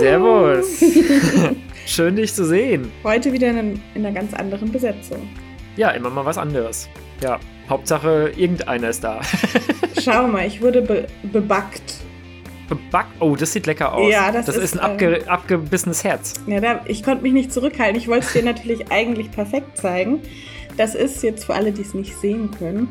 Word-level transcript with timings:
Servus. 0.00 0.82
Schön, 1.86 2.16
dich 2.16 2.32
zu 2.32 2.46
sehen. 2.46 2.90
Heute 3.04 3.32
wieder 3.34 3.50
in, 3.50 3.80
in 3.94 4.06
einer 4.06 4.12
ganz 4.12 4.32
anderen 4.32 4.72
Besetzung. 4.72 5.28
Ja, 5.76 5.90
immer 5.90 6.08
mal 6.08 6.24
was 6.24 6.38
anderes. 6.38 6.88
Ja, 7.22 7.38
Hauptsache 7.68 8.32
irgendeiner 8.34 8.88
ist 8.88 9.04
da. 9.04 9.20
Schau 10.02 10.26
mal, 10.26 10.46
ich 10.46 10.62
wurde 10.62 10.80
be 10.80 11.06
bebackt. 11.24 11.96
Bebackt? 12.68 13.20
Oh, 13.20 13.36
das 13.36 13.52
sieht 13.52 13.66
lecker 13.66 13.92
aus. 13.92 14.10
Ja, 14.10 14.32
das, 14.32 14.46
das 14.46 14.56
ist, 14.56 14.62
ist 14.62 14.78
ein 14.78 14.80
abge 14.80 15.22
abgebissenes 15.26 16.02
Herz. 16.02 16.34
Ja, 16.46 16.60
da, 16.60 16.80
ich 16.86 17.02
konnte 17.02 17.22
mich 17.22 17.34
nicht 17.34 17.52
zurückhalten. 17.52 18.00
Ich 18.00 18.08
wollte 18.08 18.24
es 18.24 18.32
dir 18.32 18.42
natürlich 18.42 18.90
eigentlich 18.90 19.30
perfekt 19.30 19.76
zeigen. 19.76 20.20
Das 20.78 20.94
ist 20.94 21.22
jetzt 21.22 21.44
für 21.44 21.54
alle, 21.54 21.72
die 21.72 21.82
es 21.82 21.92
nicht 21.92 22.16
sehen 22.16 22.50
können. 22.52 22.88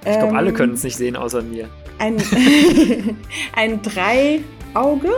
Ich 0.00 0.12
glaube, 0.12 0.28
ähm, 0.28 0.36
alle 0.36 0.52
können 0.52 0.74
es 0.74 0.82
nicht 0.82 0.96
sehen, 0.96 1.14
außer 1.14 1.42
mir. 1.42 1.68
Ein, 1.98 2.16
ein 3.54 3.80
Drei-Auge. 3.82 5.10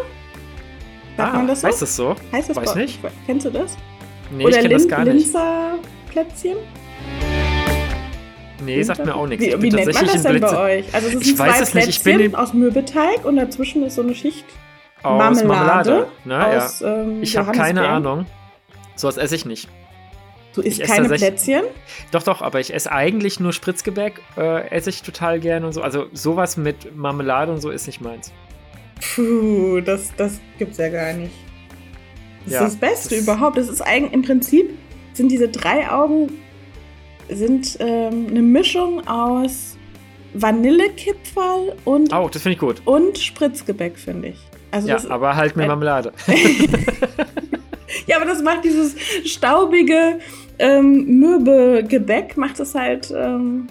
Sagt 1.21 1.35
ah, 1.35 1.37
man 1.37 1.47
das 1.49 1.61
so? 1.61 1.69
heißt 1.69 1.83
das 1.83 1.97
so? 1.97 2.17
Heißt 2.33 2.49
das 2.49 2.57
Weiß 2.57 2.75
nicht. 2.77 2.99
Kennst 3.27 3.47
du 3.47 3.51
das? 3.51 3.77
Nee, 4.31 4.45
Oder 4.45 4.57
ich 4.57 4.63
kenne 4.63 4.75
das 4.75 4.89
gar 4.89 5.05
nicht. 5.05 5.13
Linzer 5.15 5.75
Plätzchen? 6.11 6.57
Nee, 8.65 8.83
sagt 8.83 9.05
mir 9.05 9.15
auch 9.15 9.27
nichts. 9.27 9.45
Wie, 9.45 9.63
wie 9.63 9.71
nennt 9.71 9.95
man 9.95 10.07
das 10.07 10.23
denn 10.23 10.41
bei 10.41 10.79
euch? 10.79 10.95
Also 10.95 11.07
es 11.07 11.13
sind 11.13 11.23
Ich 11.27 11.37
zwei 11.37 11.49
weiß 11.49 11.61
es 11.61 11.75
nicht, 11.75 11.89
ich 11.89 12.03
bin 12.03 12.21
in- 12.21 12.35
aus 12.35 12.53
Mürbeteig 12.53 13.25
und 13.25 13.37
dazwischen 13.37 13.83
ist 13.85 13.97
so 13.97 14.03
eine 14.03 14.15
Schicht 14.15 14.45
aus 15.03 15.19
Marmelade. 15.19 15.47
Marmelade. 15.47 16.07
Ne? 16.25 16.35
Ja. 16.35 16.57
aus 16.57 16.83
ähm, 16.83 17.23
Ich 17.23 17.37
habe 17.37 17.53
keine. 17.53 17.89
Ahnung. 17.89 18.27
Sowas 18.97 19.17
esse 19.17 19.35
ich 19.35 19.47
nicht. 19.47 19.69
Du 20.55 20.63
isst 20.63 20.83
keine 20.83 21.09
Plätzchen? 21.09 21.63
Doch, 22.11 22.23
doch, 22.23 22.43
aber 22.43 22.61
ich 22.61 22.75
esse 22.75 22.91
eigentlich 22.91 23.39
nur 23.41 23.53
Spritzgebäck, 23.53 24.21
äh, 24.37 24.69
esse 24.71 24.91
ich 24.91 25.03
total 25.03 25.39
gern 25.39 25.65
und 25.65 25.73
so. 25.73 25.81
Also 25.83 26.07
sowas 26.13 26.57
mit 26.57 26.97
Marmelade 26.97 27.53
und 27.53 27.61
so 27.61 27.71
ist 27.71 27.87
nicht 27.87 28.01
meins. 28.01 28.33
Puh, 29.15 29.81
das, 29.81 30.13
das 30.17 30.41
gibt's 30.59 30.79
ja 30.79 30.89
gar 30.89 31.13
nicht. 31.15 31.33
Das 32.45 32.55
Ja, 32.55 32.59
ist 32.61 32.73
das 32.75 32.77
Beste 32.77 33.15
das- 33.17 33.25
überhaupt. 33.25 33.57
Das 33.57 33.69
ist 33.69 33.81
eigentlich 33.81 34.13
im 34.13 34.23
Prinzip 34.23 34.71
sind 35.15 35.31
diese 35.31 35.49
drei 35.49 35.91
Augen 35.91 36.29
sind 37.29 37.77
ähm, 37.81 38.27
eine 38.29 38.43
Mischung 38.43 39.07
aus 39.07 39.77
Vanillekipferl 40.35 41.77
und, 41.85 42.13
Oh, 42.15 42.29
das 42.33 42.43
finde 42.43 42.55
ich 42.55 42.59
gut. 42.61 42.83
und 42.85 43.19
Spritzgebäck, 43.19 43.99
finde 43.99 44.29
ich. 44.29 44.39
Also 44.73 44.89
Ja, 44.89 44.95
das, 44.95 45.07
aber 45.07 45.35
halt 45.37 45.57
mit 45.57 45.67
Marmelade. 45.67 46.13
ja, 48.07 48.17
aber 48.17 48.25
das 48.27 48.43
macht 48.43 48.65
dieses 48.65 48.95
staubige 49.25 50.19
ähm, 50.59 51.19
Mürbegebäck, 51.19 52.37
macht 52.37 52.61
es 52.61 52.75
halt 52.75 53.13
ähm, 53.17 53.67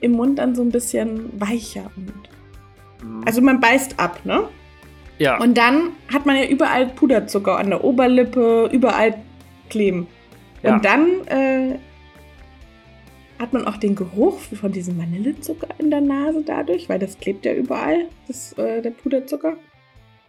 im 0.00 0.12
Mund 0.12 0.38
dann 0.38 0.54
so 0.54 0.62
ein 0.62 0.70
bisschen 0.70 1.30
weicher. 1.40 1.90
Und, 1.96 2.12
also 3.24 3.40
man 3.40 3.60
beißt 3.60 3.98
ab, 3.98 4.20
ne? 4.24 4.48
ja, 5.18 5.38
Und 5.38 5.56
dann 5.56 5.92
hat 6.12 6.26
man 6.26 6.36
ja 6.36 6.46
überall 6.46 6.86
Puderzucker 6.86 7.58
an 7.58 7.70
der 7.70 7.84
Oberlippe, 7.84 8.68
überall 8.72 9.14
kleben. 9.70 10.06
Ja. 10.62 10.74
Und 10.74 10.84
dann 10.84 11.26
äh, 11.26 11.78
hat 13.38 13.52
man 13.52 13.66
auch 13.66 13.76
den 13.76 13.94
Geruch 13.94 14.38
von 14.40 14.72
diesem 14.72 14.98
Vanillezucker 14.98 15.68
in 15.78 15.90
der 15.90 16.00
Nase 16.00 16.42
dadurch, 16.44 16.88
weil 16.88 16.98
das 16.98 17.18
klebt 17.18 17.44
ja 17.44 17.52
überall, 17.52 18.06
das, 18.26 18.52
äh, 18.54 18.80
der 18.80 18.90
Puderzucker. 18.90 19.56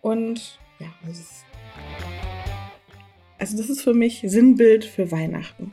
Und 0.01 0.59
ja, 0.79 0.87
das 1.05 1.19
ist, 1.19 1.45
also 3.37 3.57
das 3.57 3.69
ist 3.69 3.81
für 3.81 3.93
mich 3.93 4.23
Sinnbild 4.25 4.85
für 4.85 5.11
Weihnachten. 5.11 5.71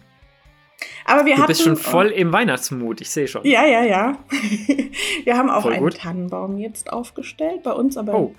Aber 1.04 1.24
wir 1.26 1.34
du 1.34 1.40
hatten, 1.42 1.48
bist 1.48 1.62
schon 1.62 1.76
voll 1.76 2.06
im 2.08 2.32
Weihnachtsmut, 2.32 3.00
ich 3.00 3.10
sehe 3.10 3.26
schon. 3.28 3.44
Ja, 3.44 3.64
ja, 3.66 3.82
ja. 3.84 4.18
wir 5.24 5.36
haben 5.36 5.50
auch 5.50 5.62
Voll 5.62 5.72
einen 5.74 5.82
gut. 5.84 5.96
Tannenbaum 5.98 6.58
jetzt 6.58 6.92
aufgestellt, 6.92 7.62
bei 7.62 7.72
uns 7.72 7.96
aber 7.96 8.14
Oh, 8.14 8.34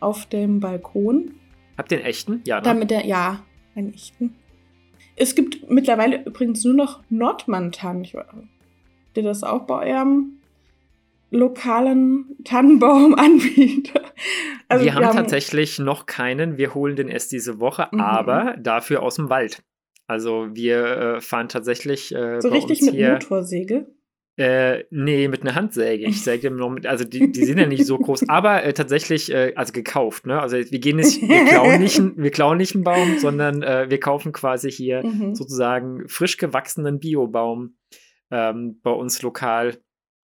auf 0.00 0.26
dem 0.26 0.60
Balkon. 0.60 1.32
habt 1.78 1.92
ihr 1.92 1.98
einen 1.98 2.06
echten? 2.06 2.42
Ja, 2.44 2.56
ne? 2.56 2.62
Damit 2.62 2.90
der, 2.90 3.06
ja, 3.06 3.42
einen 3.74 3.94
echten. 3.94 4.34
Es 5.16 5.34
gibt 5.34 5.68
mittlerweile 5.70 6.24
übrigens 6.24 6.64
nur 6.64 6.74
noch 6.74 7.02
Nordmann-Tannen. 7.10 8.04
Ich- 8.04 8.14
Habt 8.14 8.36
ihr 9.16 9.22
das 9.22 9.42
auch 9.44 9.62
bei 9.66 9.90
eurem 9.92 10.38
lokalen 11.30 12.36
Tannenbaumanbieter? 12.44 14.00
Also 14.68 14.84
wir 14.84 14.94
haben 14.94 15.14
tatsächlich 15.16 15.78
noch 15.78 16.06
keinen. 16.06 16.56
Wir 16.58 16.74
holen 16.74 16.96
den 16.96 17.08
erst 17.08 17.32
diese 17.32 17.60
Woche, 17.60 17.88
Mhm. 17.92 18.00
aber 18.00 18.54
dafür 18.58 19.02
aus 19.02 19.16
dem 19.16 19.28
Wald. 19.30 19.62
Also 20.06 20.48
wir 20.52 20.84
äh, 20.84 21.20
fahren 21.20 21.48
tatsächlich 21.48 22.14
äh, 22.14 22.40
so 22.40 22.48
richtig 22.48 22.82
mit 22.82 22.94
hier. 22.94 23.12
Motorsäge. 23.14 23.86
Äh, 24.36 24.84
nee, 24.90 25.28
mit 25.28 25.42
einer 25.42 25.54
Handsäge. 25.54 26.06
Ich 26.06 26.22
säge 26.22 26.50
noch 26.50 26.70
mit, 26.70 26.86
also 26.86 27.04
die, 27.04 27.30
die 27.32 27.44
sind 27.44 27.58
ja 27.58 27.66
nicht 27.66 27.84
so 27.84 27.98
groß, 27.98 28.24
aber 28.28 28.64
äh, 28.64 28.72
tatsächlich, 28.72 29.30
äh, 29.30 29.52
also 29.56 29.72
gekauft, 29.74 30.26
ne? 30.26 30.40
Also 30.40 30.56
wir 30.56 30.78
gehen 30.78 30.96
nicht, 30.96 31.20
wir 31.20 31.44
klauen 31.44 31.78
nicht, 31.80 31.98
einen- 32.00 32.16
wir 32.16 32.30
klauen 32.30 32.56
nicht 32.56 32.74
einen 32.74 32.82
Baum, 32.82 33.18
sondern 33.18 33.62
äh, 33.62 33.90
wir 33.90 34.00
kaufen 34.00 34.32
quasi 34.32 34.70
hier 34.70 35.02
Mhm. 35.06 35.34
sozusagen 35.34 36.08
frisch 36.08 36.38
gewachsenen 36.38 36.98
Biobaum 36.98 37.76
ähm, 38.30 38.80
bei 38.82 38.90
uns 38.90 39.20
lokal 39.20 39.76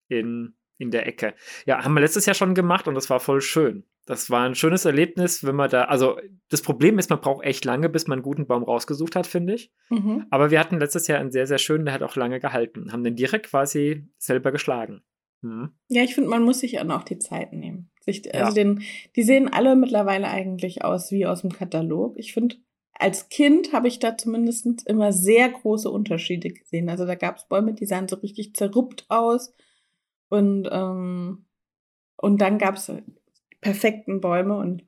in, 0.09 0.55
in 0.79 0.91
der 0.91 1.07
Ecke. 1.07 1.35
Ja, 1.67 1.85
haben 1.85 1.93
wir 1.93 2.01
letztes 2.01 2.25
Jahr 2.25 2.35
schon 2.35 2.55
gemacht 2.55 2.89
und 2.89 2.95
das 2.95 3.11
war 3.11 3.21
voll 3.21 3.43
schön. 3.43 3.85
Das 4.09 4.31
war 4.31 4.47
ein 4.47 4.55
schönes 4.55 4.87
Erlebnis, 4.87 5.45
wenn 5.45 5.55
man 5.55 5.69
da, 5.69 5.85
also 5.85 6.19
das 6.49 6.63
Problem 6.63 6.99
ist, 6.99 7.11
man 7.11 7.21
braucht 7.21 7.45
echt 7.45 7.67
lange, 7.67 7.91
bis 7.91 8.07
man 8.07 8.17
einen 8.17 8.23
guten 8.23 8.47
Baum 8.47 8.63
rausgesucht 8.63 9.15
hat, 9.15 9.27
finde 9.27 9.55
ich. 9.55 9.71
Mhm. 9.91 10.25
Aber 10.31 10.51
wir 10.51 10.59
hatten 10.61 10.79
letztes 10.79 11.07
Jahr 11.09 11.19
einen 11.19 11.31
sehr, 11.31 11.47
sehr 11.47 11.59
schönen, 11.59 11.85
der 11.85 11.93
hat 11.93 12.03
auch 12.03 12.17
lange 12.17 12.41
gehalten. 12.41 12.91
Haben 12.91 13.05
den 13.05 13.17
direkt 13.17 13.51
quasi 13.51 14.09
selber 14.17 14.51
geschlagen. 14.51 15.03
Mhm. 15.43 15.73
Ja, 15.89 16.03
ich 16.03 16.15
finde, 16.15 16.31
man 16.31 16.43
muss 16.43 16.61
sich 16.61 16.73
dann 16.73 16.91
auch 16.91 17.05
die 17.05 17.19
Zeit 17.19 17.53
nehmen. 17.53 17.91
Sich, 18.01 18.25
Ja. 18.25 18.45
also 18.45 18.55
den, 18.55 18.81
die 19.15 19.23
sehen 19.25 19.53
alle 19.53 19.77
mittlerweile 19.77 20.29
eigentlich 20.29 20.83
aus 20.85 21.13
wie 21.13 21.27
aus 21.27 21.43
dem 21.43 21.53
Katalog. 21.53 22.15
Ich 22.17 22.33
finde, 22.33 22.57
als 22.95 23.29
Kind 23.29 23.75
habe 23.75 23.89
ich 23.89 23.99
da 23.99 24.17
zumindest 24.17 24.89
immer 24.89 25.13
sehr 25.13 25.51
große 25.51 25.91
Unterschiede 25.91 26.49
gesehen. 26.49 26.89
Also 26.89 27.05
da 27.05 27.15
gab 27.15 27.37
es 27.37 27.47
Bäume, 27.47 27.75
die 27.75 27.85
sahen 27.85 28.09
so 28.09 28.17
richtig 28.17 28.55
zerruppt 28.55 29.05
aus. 29.11 29.55
Und, 30.31 30.67
ähm, 30.73 31.45
und 32.17 32.41
dann 32.41 32.57
gab 32.57 32.77
es 32.77 32.91
perfekten 33.61 34.21
Bäume. 34.21 34.57
Und 34.57 34.85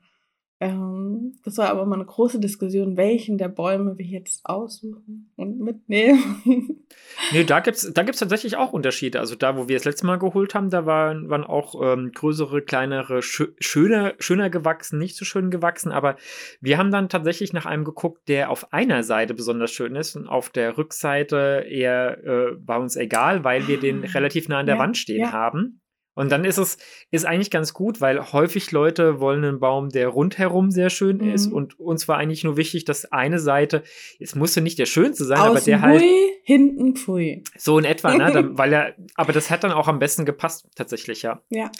ähm, 0.62 1.38
das 1.42 1.56
war 1.56 1.70
aber 1.70 1.82
immer 1.82 1.94
eine 1.94 2.04
große 2.04 2.38
Diskussion, 2.38 2.98
welchen 2.98 3.38
der 3.38 3.48
Bäume 3.48 3.96
wir 3.96 4.04
jetzt 4.04 4.44
aussuchen 4.44 5.32
und 5.36 5.58
mitnehmen. 5.58 6.20
Nee, 7.32 7.44
da 7.44 7.60
gibt 7.60 7.76
es 7.76 7.92
da 7.92 8.02
gibt's 8.02 8.18
tatsächlich 8.18 8.56
auch 8.56 8.72
Unterschiede. 8.72 9.20
Also 9.20 9.36
da, 9.36 9.56
wo 9.56 9.68
wir 9.68 9.76
das 9.76 9.84
letzte 9.84 10.06
Mal 10.06 10.18
geholt 10.18 10.54
haben, 10.54 10.70
da 10.70 10.86
waren, 10.86 11.28
waren 11.30 11.44
auch 11.44 11.80
ähm, 11.80 12.10
größere, 12.12 12.62
kleinere, 12.62 13.22
schö 13.22 13.48
schöner, 13.60 14.14
schöner 14.18 14.50
gewachsen, 14.50 14.98
nicht 14.98 15.16
so 15.16 15.24
schön 15.24 15.50
gewachsen. 15.50 15.92
Aber 15.92 16.16
wir 16.60 16.78
haben 16.78 16.90
dann 16.90 17.08
tatsächlich 17.08 17.52
nach 17.52 17.66
einem 17.66 17.84
geguckt, 17.84 18.28
der 18.28 18.50
auf 18.50 18.72
einer 18.72 19.04
Seite 19.04 19.34
besonders 19.34 19.70
schön 19.70 19.94
ist 19.94 20.16
und 20.16 20.26
auf 20.26 20.50
der 20.50 20.76
Rückseite 20.78 21.64
eher 21.68 22.24
äh, 22.24 22.56
war 22.66 22.80
uns 22.80 22.96
egal, 22.96 23.44
weil 23.44 23.68
wir 23.68 23.78
den 23.78 24.04
Ah, 24.04 24.08
relativ 24.14 24.48
nah 24.48 24.58
an 24.58 24.66
der 24.66 24.74
ja, 24.76 24.80
Wand 24.80 24.96
stehen 24.96 25.20
ja. 25.20 25.32
haben. 25.32 25.79
Und 26.20 26.30
dann 26.30 26.44
ist 26.44 26.58
es 26.58 26.76
ist 27.10 27.24
eigentlich 27.24 27.50
ganz 27.50 27.72
gut, 27.72 28.00
weil 28.02 28.32
häufig 28.32 28.70
Leute 28.72 29.20
wollen 29.20 29.42
einen 29.42 29.58
Baum, 29.58 29.88
der 29.88 30.08
rundherum 30.08 30.70
sehr 30.70 30.90
schön 30.90 31.16
Mhm. 31.16 31.32
ist. 31.32 31.46
Und 31.46 31.80
uns 31.80 32.08
war 32.08 32.18
eigentlich 32.18 32.44
nur 32.44 32.56
wichtig, 32.58 32.84
dass 32.84 33.10
eine 33.10 33.38
Seite, 33.38 33.82
es 34.18 34.34
musste 34.34 34.60
nicht 34.60 34.78
der 34.78 34.84
schönste 34.86 35.24
sein, 35.24 35.38
aber 35.38 35.52
Außen 35.52 35.64
der 35.64 35.80
halt 35.80 36.02
hui, 36.02 36.32
hinten 36.44 36.94
pfui. 36.94 37.42
so 37.56 37.78
in 37.78 37.86
etwa, 37.86 38.14
ne? 38.14 38.30
Dann, 38.32 38.58
weil 38.58 38.72
er, 38.72 38.94
aber 39.14 39.32
das 39.32 39.50
hat 39.50 39.64
dann 39.64 39.72
auch 39.72 39.88
am 39.88 39.98
besten 39.98 40.26
gepasst, 40.26 40.66
tatsächlich, 40.76 41.22
ja. 41.22 41.42
Ja. 41.48 41.70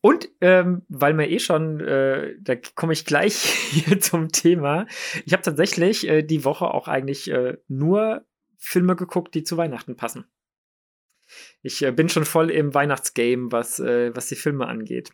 Und 0.00 0.28
ähm, 0.40 0.82
weil 0.88 1.12
mir 1.14 1.28
eh 1.30 1.38
schon, 1.38 1.80
äh, 1.80 2.34
da 2.40 2.54
komme 2.74 2.92
ich 2.94 3.04
gleich 3.04 3.34
hier 3.70 4.00
zum 4.00 4.32
Thema. 4.32 4.86
Ich 5.26 5.32
habe 5.34 5.42
tatsächlich 5.42 6.08
äh, 6.08 6.22
die 6.22 6.44
Woche 6.44 6.66
auch 6.72 6.88
eigentlich 6.88 7.30
äh, 7.30 7.58
nur 7.68 8.24
Filme 8.58 8.96
geguckt, 8.96 9.34
die 9.34 9.44
zu 9.44 9.56
Weihnachten 9.58 9.94
passen. 9.96 10.24
Ich 11.62 11.82
äh, 11.82 11.90
bin 11.92 12.08
schon 12.08 12.24
voll 12.24 12.50
im 12.50 12.74
Weihnachtsgame, 12.74 13.50
was, 13.50 13.78
äh, 13.80 14.14
was 14.14 14.26
die 14.28 14.34
Filme 14.36 14.66
angeht. 14.66 15.10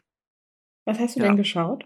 Was 0.84 0.98
hast 0.98 1.16
du 1.16 1.20
Ja. 1.20 1.26
denn 1.26 1.36
geschaut? 1.36 1.84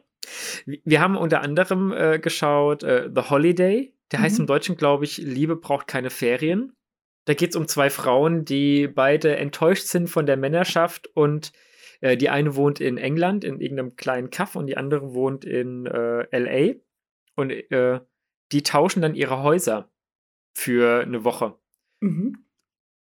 Wir 0.65 1.01
haben 1.01 1.17
unter 1.17 1.43
anderem 1.43 1.93
äh, 1.93 2.19
geschaut 2.19 2.83
äh, 2.83 3.11
The 3.15 3.23
Holiday. 3.31 3.95
Der 4.13 4.21
heißt 4.21 4.39
Mhm. 4.39 4.43
im 4.43 4.47
Deutschen, 4.47 4.77
glaube 4.77 5.05
ich, 5.05 5.19
Liebe 5.19 5.57
braucht 5.57 5.87
keine 5.87 6.11
Ferien. 6.11 6.73
Da 7.27 7.35
geht 7.35 7.51
es 7.51 7.57
um 7.57 7.67
zwei 7.69 7.91
Frauen, 7.91 8.45
die 8.45 8.87
beide 8.89 9.37
enttäuscht 9.37 9.85
sind 9.87 10.09
von 10.09 10.27
der 10.27 10.37
Männerschaft 10.37 11.07
und 11.09 11.53
äh, 12.01 12.17
die 12.17 12.29
eine 12.31 12.55
wohnt 12.57 12.81
in 12.81 12.99
England 12.99 13.45
in 13.45 13.61
irgendeinem 13.61 13.97
kleinen 13.97 14.31
Kaff 14.31 14.57
und 14.57 14.67
die 14.67 14.77
andere 14.77 15.15
wohnt 15.15 15.45
in 15.45 15.87
äh, 15.87 16.27
LA. 16.39 16.75
Und 17.37 17.53
die 18.53 18.63
tauschen 18.63 19.03
dann 19.03 19.15
ihre 19.15 19.43
Häuser 19.43 19.91
für 20.55 21.01
eine 21.03 21.25
Woche. 21.25 21.59
Mhm. 22.01 22.44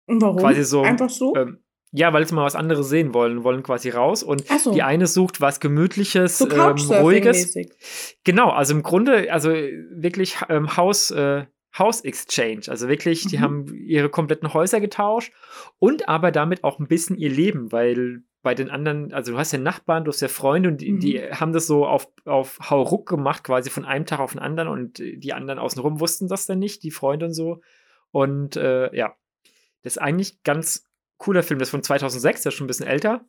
Und 0.06 0.22
warum? 0.22 0.38
Quasi 0.38 0.64
so, 0.64 0.82
Einfach 0.82 1.10
so? 1.10 1.36
Ähm, 1.36 1.60
ja, 1.92 2.12
weil 2.12 2.28
sie 2.28 2.34
mal 2.34 2.44
was 2.46 2.56
anderes 2.56 2.90
sehen 2.90 3.14
wollen, 3.14 3.44
wollen 3.44 3.62
quasi 3.62 3.90
raus 3.90 4.24
und 4.24 4.48
so. 4.60 4.72
die 4.74 4.82
eine 4.82 5.06
sucht 5.08 5.42
was 5.42 5.60
Gemütliches, 5.60 6.40
so 6.40 6.50
ähm, 6.50 6.76
Ruhiges. 7.02 7.56
Genau, 8.24 8.50
also 8.50 8.74
im 8.74 8.82
Grunde, 8.84 9.32
also 9.32 9.50
wirklich 9.52 10.38
ähm, 10.50 10.76
Haus, 10.76 11.12
äh, 11.12 11.46
House 11.78 12.02
Exchange. 12.02 12.62
Also 12.68 12.88
wirklich, 12.88 13.28
die 13.28 13.38
Mhm. 13.38 13.42
haben 13.42 13.68
ihre 13.76 14.10
kompletten 14.10 14.54
Häuser 14.54 14.80
getauscht 14.80 15.32
und 15.80 16.08
aber 16.10 16.32
damit 16.32 16.64
auch 16.64 16.80
ein 16.80 16.88
bisschen 16.88 17.16
ihr 17.18 17.30
Leben, 17.30 17.72
weil 17.72 18.24
bei 18.42 18.56
den 18.56 18.70
anderen, 18.70 19.14
also 19.14 19.32
du 19.32 19.38
hast 19.38 19.54
ja 19.54 19.60
Nachbarn, 19.60 20.04
du 20.04 20.12
hast 20.12 20.20
ja 20.22 20.28
Freunde 20.28 20.70
und 20.70 20.82
die, 20.82 20.92
Mhm. 20.94 21.00
die 21.00 21.22
haben 21.22 21.54
das 21.54 21.66
so 21.68 21.86
auf, 21.86 22.08
auf 22.26 22.60
Hauruck 22.70 23.08
gemacht, 23.08 23.44
quasi 23.44 23.70
von 23.70 23.86
einem 23.86 24.06
Tag 24.06 24.20
auf 24.20 24.34
den 24.34 24.40
anderen 24.42 24.68
und 24.68 24.98
die 25.00 25.32
anderen 25.34 25.60
außenrum 25.60 26.00
wussten 26.00 26.28
das 26.28 26.46
dann 26.48 26.60
nicht, 26.60 26.84
die 26.84 26.92
Freunde 26.92 27.28
und 27.28 27.34
so. 27.34 27.62
Und 28.12 28.56
äh, 28.58 28.94
ja, 28.96 29.16
das 29.84 29.94
ist 29.94 29.98
eigentlich 30.02 30.44
ganz 30.44 30.86
cooler 31.18 31.44
Film, 31.44 31.60
das 31.60 31.68
ist 31.68 31.72
von 31.72 31.84
2006, 31.84 32.42
der 32.42 32.50
ist 32.50 32.56
schon 32.56 32.66
ein 32.66 32.68
bisschen 32.68 32.88
älter 32.88 33.26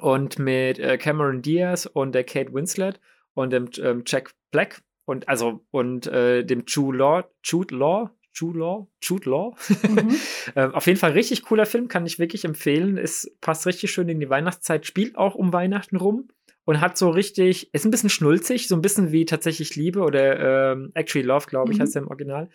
und 0.00 0.38
mit 0.38 0.78
äh, 0.78 0.98
Cameron 0.98 1.42
Diaz 1.42 1.86
und 1.86 2.14
der 2.14 2.24
Kate 2.24 2.52
Winslet 2.52 3.00
und 3.34 3.50
dem 3.52 3.68
ähm, 3.78 4.02
Jack 4.06 4.32
Black 4.50 4.82
und 5.04 5.28
also 5.28 5.64
und 5.70 6.06
äh, 6.06 6.44
dem 6.44 6.64
Jude 6.66 6.98
Law, 6.98 7.24
Jude 7.42 7.74
Law, 7.74 8.10
Jude 8.34 8.58
Law, 8.58 8.88
Jude 9.02 9.30
Law. 9.30 9.56
Mhm. 9.88 10.16
ähm, 10.56 10.74
auf 10.74 10.86
jeden 10.86 10.98
Fall 10.98 11.12
richtig 11.12 11.42
cooler 11.44 11.66
Film, 11.66 11.88
kann 11.88 12.04
ich 12.06 12.18
wirklich 12.18 12.44
empfehlen. 12.44 12.98
Es 12.98 13.34
passt 13.40 13.66
richtig 13.66 13.90
schön 13.90 14.08
in 14.08 14.20
die 14.20 14.28
Weihnachtszeit, 14.28 14.84
spielt 14.86 15.16
auch 15.16 15.34
um 15.34 15.52
Weihnachten 15.52 15.96
rum 15.96 16.28
und 16.64 16.80
hat 16.80 16.98
so 16.98 17.08
richtig, 17.10 17.72
ist 17.72 17.84
ein 17.84 17.90
bisschen 17.90 18.10
schnulzig, 18.10 18.68
so 18.68 18.74
ein 18.74 18.82
bisschen 18.82 19.12
wie 19.12 19.24
tatsächlich 19.24 19.76
Liebe 19.76 20.00
oder 20.00 20.72
ähm, 20.72 20.90
Actually 20.94 21.26
Love, 21.26 21.46
glaube 21.46 21.72
ich, 21.72 21.78
Mhm. 21.78 21.82
heißt 21.82 21.96
er 21.96 22.02
im 22.02 22.08
Original. 22.08 22.50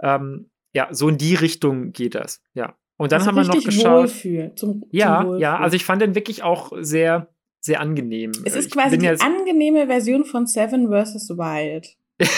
Ähm, 0.00 0.50
ja, 0.72 0.88
so 0.92 1.08
in 1.08 1.18
die 1.18 1.34
Richtung 1.34 1.92
geht 1.92 2.14
das. 2.14 2.42
Ja. 2.52 2.76
Und 2.96 3.12
dann 3.12 3.20
Also 3.20 3.28
haben 3.30 3.36
wir 3.36 3.44
noch 3.54 3.64
geschaut. 3.64 4.02
Wohlfühl, 4.02 4.52
zum, 4.54 4.84
Ja, 4.90 5.20
zum 5.22 5.38
ja, 5.38 5.54
Wohlfühl. 5.54 5.64
also 5.64 5.76
ich 5.76 5.84
fand 5.84 6.02
den 6.02 6.14
wirklich 6.14 6.42
auch 6.42 6.72
sehr, 6.80 7.28
sehr 7.60 7.80
angenehm. 7.80 8.32
Es 8.44 8.54
ist 8.54 8.70
quasi 8.70 8.98
die 8.98 9.08
angenehme 9.08 9.86
Version 9.86 10.24
von 10.24 10.46
Seven 10.46 10.88
vs. 10.88 11.30
Wild. 11.30 11.88
ich 12.18 12.28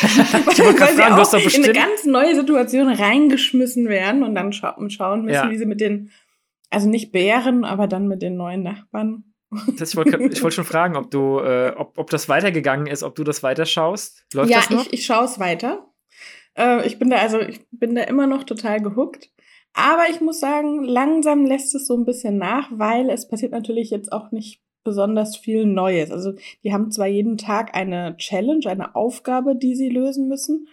wollte 0.59 0.75
gerade 0.75 0.93
fragen, 0.95 1.15
du 1.17 1.21
hast 1.21 1.35
auch 1.35 1.39
doch 1.41 1.47
in 1.55 1.65
eine 1.65 1.73
bestimmt. 1.73 1.75
ganz 1.77 2.05
neue 2.07 2.35
Situation 2.35 2.89
reingeschmissen 2.89 3.89
werden 3.89 4.23
und 4.23 4.35
dann 4.35 4.53
scha 4.53 4.77
schauen 4.89 5.23
müssen, 5.27 5.35
Ja. 5.35 5.51
wie 5.51 5.59
sie 5.59 5.67
mit 5.67 5.81
den, 5.83 6.11
also 6.71 6.89
nicht 6.89 7.13
Bären, 7.13 7.65
aber 7.65 7.87
dann 7.87 8.09
mit 8.09 8.23
den 8.23 8.37
neuen 8.37 8.63
Nachbarn. 8.63 9.25
Das, 9.79 9.91
ich 9.91 9.97
wollte 9.97 10.17
ich 10.33 10.43
wollte 10.43 10.57
schon 10.57 10.65
fragen, 10.65 10.97
ob 10.97 11.11
du, 11.11 11.39
äh, 11.41 11.73
ob, 11.77 11.99
ob 11.99 12.09
das 12.11 12.29
weitergegangen 12.31 12.87
ist, 12.87 13.03
ob 13.03 13.15
du 13.15 13.23
das 13.25 13.43
weiterschaust. 13.43 14.25
Läuft 14.33 14.51
ja, 14.51 14.59
das 14.59 14.71
noch? 14.71 14.87
ich, 14.87 14.93
ich 14.95 15.07
schaue 15.07 15.25
es 15.27 15.39
weiter. 15.39 15.87
Äh, 16.57 16.87
ich 16.87 16.99
bin 16.99 17.11
da 17.11 17.17
also, 17.19 17.41
ich 17.41 17.61
bin 17.71 17.95
da 17.95 18.03
immer 18.05 18.27
noch 18.27 18.45
total 18.45 18.81
gehuckt. 18.81 19.31
Aber 19.79 20.09
ich 20.09 20.23
muss 20.23 20.41
sagen, 20.41 20.85
langsam 20.85 21.45
lässt 21.45 21.75
es 21.75 21.87
so 21.87 21.95
ein 21.95 22.07
bisschen 22.07 22.39
nach, 22.39 22.71
weil 22.73 23.11
es 23.11 23.29
passiert 23.29 23.53
natürlich 23.53 23.91
jetzt 23.91 24.11
auch 24.11 24.33
nicht 24.33 24.63
besonders 24.85 25.37
viel 25.37 25.67
Neues. 25.67 26.11
Also 26.11 26.33
die 26.65 26.73
haben 26.73 26.91
zwar 26.91 27.09
jeden 27.09 27.37
Tag 27.37 27.77
eine 27.77 28.17
Challenge, 28.17 28.65
eine 28.71 28.97
Aufgabe, 28.97 29.55
die 29.55 29.75
sie 29.75 29.91
lösen 29.91 30.29
müssen, 30.29 30.67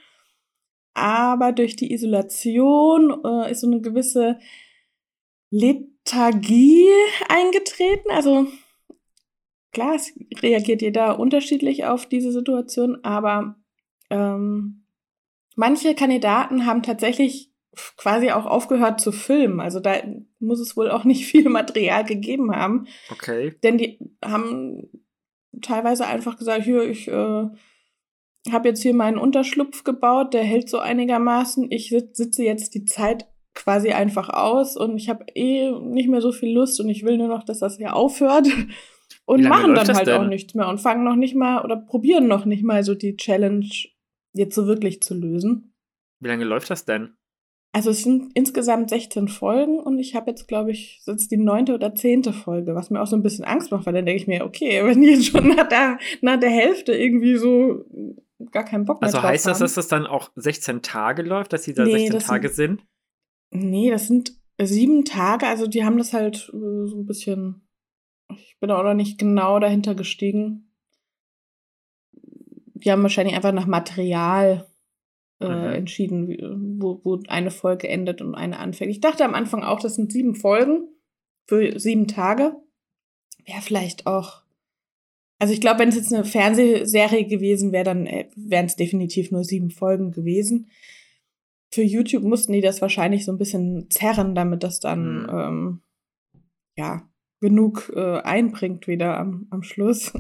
aber 0.94 1.52
durch 1.52 1.76
die 1.76 1.92
Isolation 1.92 3.14
äh, 3.26 3.52
ist 3.52 3.60
so 3.60 3.68
eine 3.68 3.82
gewisse 3.82 4.40
Lethargie 5.50 6.88
eingetreten. 7.28 8.10
Also 8.10 8.48
klar, 9.74 9.96
es 9.96 10.14
reagiert 10.42 10.82
jeder 10.82 11.20
unterschiedlich 11.20 11.84
auf 11.84 12.06
diese 12.06 12.32
Situation, 12.32 13.04
aber 13.04 13.58
ähm, 14.10 14.86
manche 15.58 15.94
Kandidaten 15.94 16.66
haben 16.66 16.84
tatsächlich 16.84 17.53
quasi 17.98 18.32
auch 18.32 18.46
aufgehört 18.46 19.02
zu 19.02 19.12
filmen. 19.12 19.60
Also 19.60 19.80
da 19.80 19.96
muss 20.40 20.60
es 20.60 20.76
wohl 20.78 20.90
auch 20.90 21.04
nicht 21.04 21.26
viel 21.32 21.50
Material 21.50 22.04
gegeben 22.04 22.56
haben, 22.56 22.88
Okay. 23.12 23.56
denn 23.64 23.78
die 23.78 24.00
haben 24.24 24.90
teilweise 25.62 26.06
einfach 26.08 26.38
gesagt, 26.38 26.64
hier, 26.64 26.84
ich 26.84 27.08
äh, 27.08 27.46
habe 28.52 28.68
jetzt 28.68 28.82
hier 28.82 28.94
meinen 28.94 29.18
Unterschlupf 29.18 29.84
gebaut, 29.84 30.34
der 30.34 30.44
hält 30.44 30.70
so 30.70 30.80
einigermaßen. 30.80 31.72
Ich 31.72 31.90
sit 31.90 32.16
sitze 32.16 32.44
jetzt 32.44 32.74
die 32.76 32.86
Zeit 32.86 33.28
quasi 33.54 33.92
einfach 33.92 34.30
aus 34.30 34.76
und 34.76 34.98
ich 34.98 35.10
habe 35.10 35.26
eh 35.36 35.72
nicht 35.72 36.10
mehr 36.10 36.22
so 36.22 36.32
viel 36.32 36.54
Lust 36.54 36.80
und 36.80 36.90
ich 36.90 37.04
will 37.04 37.18
nur 37.18 37.28
noch, 37.28 37.44
dass 37.44 37.60
das 37.60 37.78
hier 37.78 37.96
aufhört. 37.96 38.48
Und 39.26 39.44
machen 39.44 39.76
dann 39.76 39.88
halt 39.96 40.10
auch 40.10 40.26
nichts 40.26 40.54
mehr 40.54 40.68
und 40.68 40.82
fangen 40.82 41.04
noch 41.06 41.16
nicht 41.16 41.36
mal 41.36 41.64
oder 41.64 41.78
probieren 41.78 42.28
noch 42.28 42.46
nicht 42.46 42.64
mal 42.64 42.84
so 42.84 42.94
die 42.96 43.16
Challenge 43.16 43.70
jetzt 44.34 44.56
so 44.56 44.68
wirklich 44.68 45.02
zu 45.02 45.14
lösen. 45.14 45.74
Wie 46.20 46.28
lange 46.28 46.44
läuft 46.44 46.70
das 46.70 46.84
denn? 46.84 47.16
Also 47.76 47.90
es 47.90 48.04
sind 48.04 48.32
insgesamt 48.36 48.92
16 48.92 49.28
Folgen 49.28 49.80
und 49.80 49.98
ich 49.98 50.14
habe 50.16 50.30
jetzt, 50.30 50.48
glaube 50.48 50.70
ich, 50.72 51.02
jetzt 51.08 51.32
die 51.32 51.38
neunte 51.38 51.74
oder 51.74 51.96
zehnte 51.96 52.32
Folge, 52.32 52.76
was 52.76 52.92
mir 52.92 53.02
auch 53.02 53.08
so 53.08 53.16
ein 53.16 53.24
bisschen 53.24 53.46
Angst 53.46 53.72
macht, 53.72 53.88
weil 53.88 53.94
dann 53.94 54.06
denke 54.06 54.22
ich 54.22 54.28
mir, 54.28 54.46
okay, 54.46 54.82
wenn 54.86 55.02
die 55.02 55.10
jetzt 55.10 55.26
schon 55.26 55.48
nach 55.48 55.68
der, 55.68 55.98
nach 56.22 56.40
der 56.40 56.52
Hälfte 56.52 56.94
irgendwie 56.94 57.36
so 57.36 57.84
gar 58.52 58.64
keinen 58.64 58.86
Bock 58.86 59.02
mehr 59.02 59.08
Also 59.08 59.24
heißt 59.24 59.48
das, 59.48 59.56
haben. 59.56 59.64
dass 59.64 59.74
das 59.74 59.88
dann 59.88 60.06
auch 60.06 60.32
16 60.36 60.84
Tage 60.84 61.24
läuft, 61.24 61.52
dass 61.54 61.64
die 61.64 61.74
da 61.74 61.84
Nee, 61.84 61.94
16 61.94 62.12
das 62.14 62.26
Tage 62.28 62.50
sind- 62.50 62.82
sind? 63.52 63.64
Nee, 63.72 63.90
das 63.90 64.08
sind 64.08 64.34
sieben 64.62 65.04
Tage, 65.04 65.48
also 65.48 65.66
die 65.68 65.84
haben 65.84 65.98
das 65.98 66.14
halt 66.14 66.52
äh, 66.54 66.88
so 66.88 66.96
ein 66.98 67.06
bisschen, 67.08 67.68
ich 68.36 68.58
bin 68.60 68.70
auch 68.72 68.84
noch 68.84 68.94
nicht 68.94 69.18
genau 69.18 69.60
dahinter 69.60 69.96
gestiegen. 69.96 70.72
Die 72.76 72.92
haben 72.92 73.02
wahrscheinlich 73.02 73.36
einfach 73.36 73.52
nach 73.52 73.66
Material 73.66 74.68
äh, 75.40 75.48
Mhm. 75.48 75.74
entschieden, 75.74 76.28
wie, 76.28 76.42
wo, 76.82 77.02
wo 77.04 77.20
eine 77.28 77.52
Folge 77.52 77.88
endet 77.88 78.22
und 78.22 78.36
eine 78.36 78.60
anfängt. 78.60 78.92
Ich 78.92 79.02
dachte 79.02 79.26
am 79.26 79.34
Anfang 79.36 79.64
auch, 79.64 79.80
das 79.80 79.96
sind 79.96 80.12
sieben 80.12 80.36
Folgen 80.36 80.88
für 81.48 81.80
sieben 81.80 82.08
Tage. 82.08 82.56
Wäre 83.46 83.62
vielleicht 83.62 84.08
auch. 84.08 84.44
Also 85.40 85.54
ich 85.54 85.60
glaube, 85.60 85.80
wenn 85.80 85.90
es 85.90 85.96
jetzt 85.96 86.14
eine 86.14 86.24
Fernsehserie 86.24 87.26
gewesen 87.26 87.72
wäre, 87.74 87.84
dann 87.84 88.06
äh, 88.06 88.30
wären 88.36 88.68
es 88.68 88.76
definitiv 88.78 89.32
nur 89.32 89.44
sieben 89.44 89.72
Folgen 89.72 90.12
gewesen. 90.12 90.70
Für 91.74 91.82
YouTube 91.84 92.24
mussten 92.24 92.54
die 92.54 92.62
das 92.62 92.82
wahrscheinlich 92.82 93.26
so 93.26 93.32
ein 93.32 93.38
bisschen 93.38 93.90
zerren, 93.90 94.36
damit 94.36 94.64
das 94.64 94.80
dann 94.80 95.24
Mhm. 95.24 95.30
ähm, 95.30 95.82
ja 96.78 97.10
genug 97.42 97.92
äh, 97.94 98.22
einbringt 98.22 98.88
wieder 98.88 99.18
am, 99.18 99.48
am 99.50 99.64
Schluss. 99.64 100.14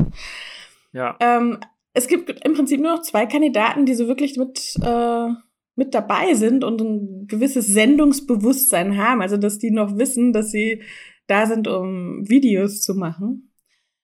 Ja. 0.91 1.15
Ähm, 1.21 1.59
es 1.93 2.07
gibt 2.07 2.29
im 2.45 2.53
Prinzip 2.53 2.81
nur 2.81 2.95
noch 2.95 3.01
zwei 3.01 3.25
Kandidaten, 3.25 3.85
die 3.85 3.93
so 3.93 4.07
wirklich 4.07 4.37
mit, 4.37 4.75
äh, 4.81 5.27
mit 5.75 5.93
dabei 5.93 6.33
sind 6.33 6.63
und 6.63 6.81
ein 6.81 7.27
gewisses 7.27 7.67
Sendungsbewusstsein 7.67 8.97
haben. 8.97 9.21
Also, 9.21 9.37
dass 9.37 9.59
die 9.59 9.71
noch 9.71 9.97
wissen, 9.97 10.33
dass 10.33 10.51
sie 10.51 10.81
da 11.27 11.45
sind, 11.45 11.67
um 11.67 12.27
Videos 12.27 12.81
zu 12.81 12.95
machen. 12.95 13.51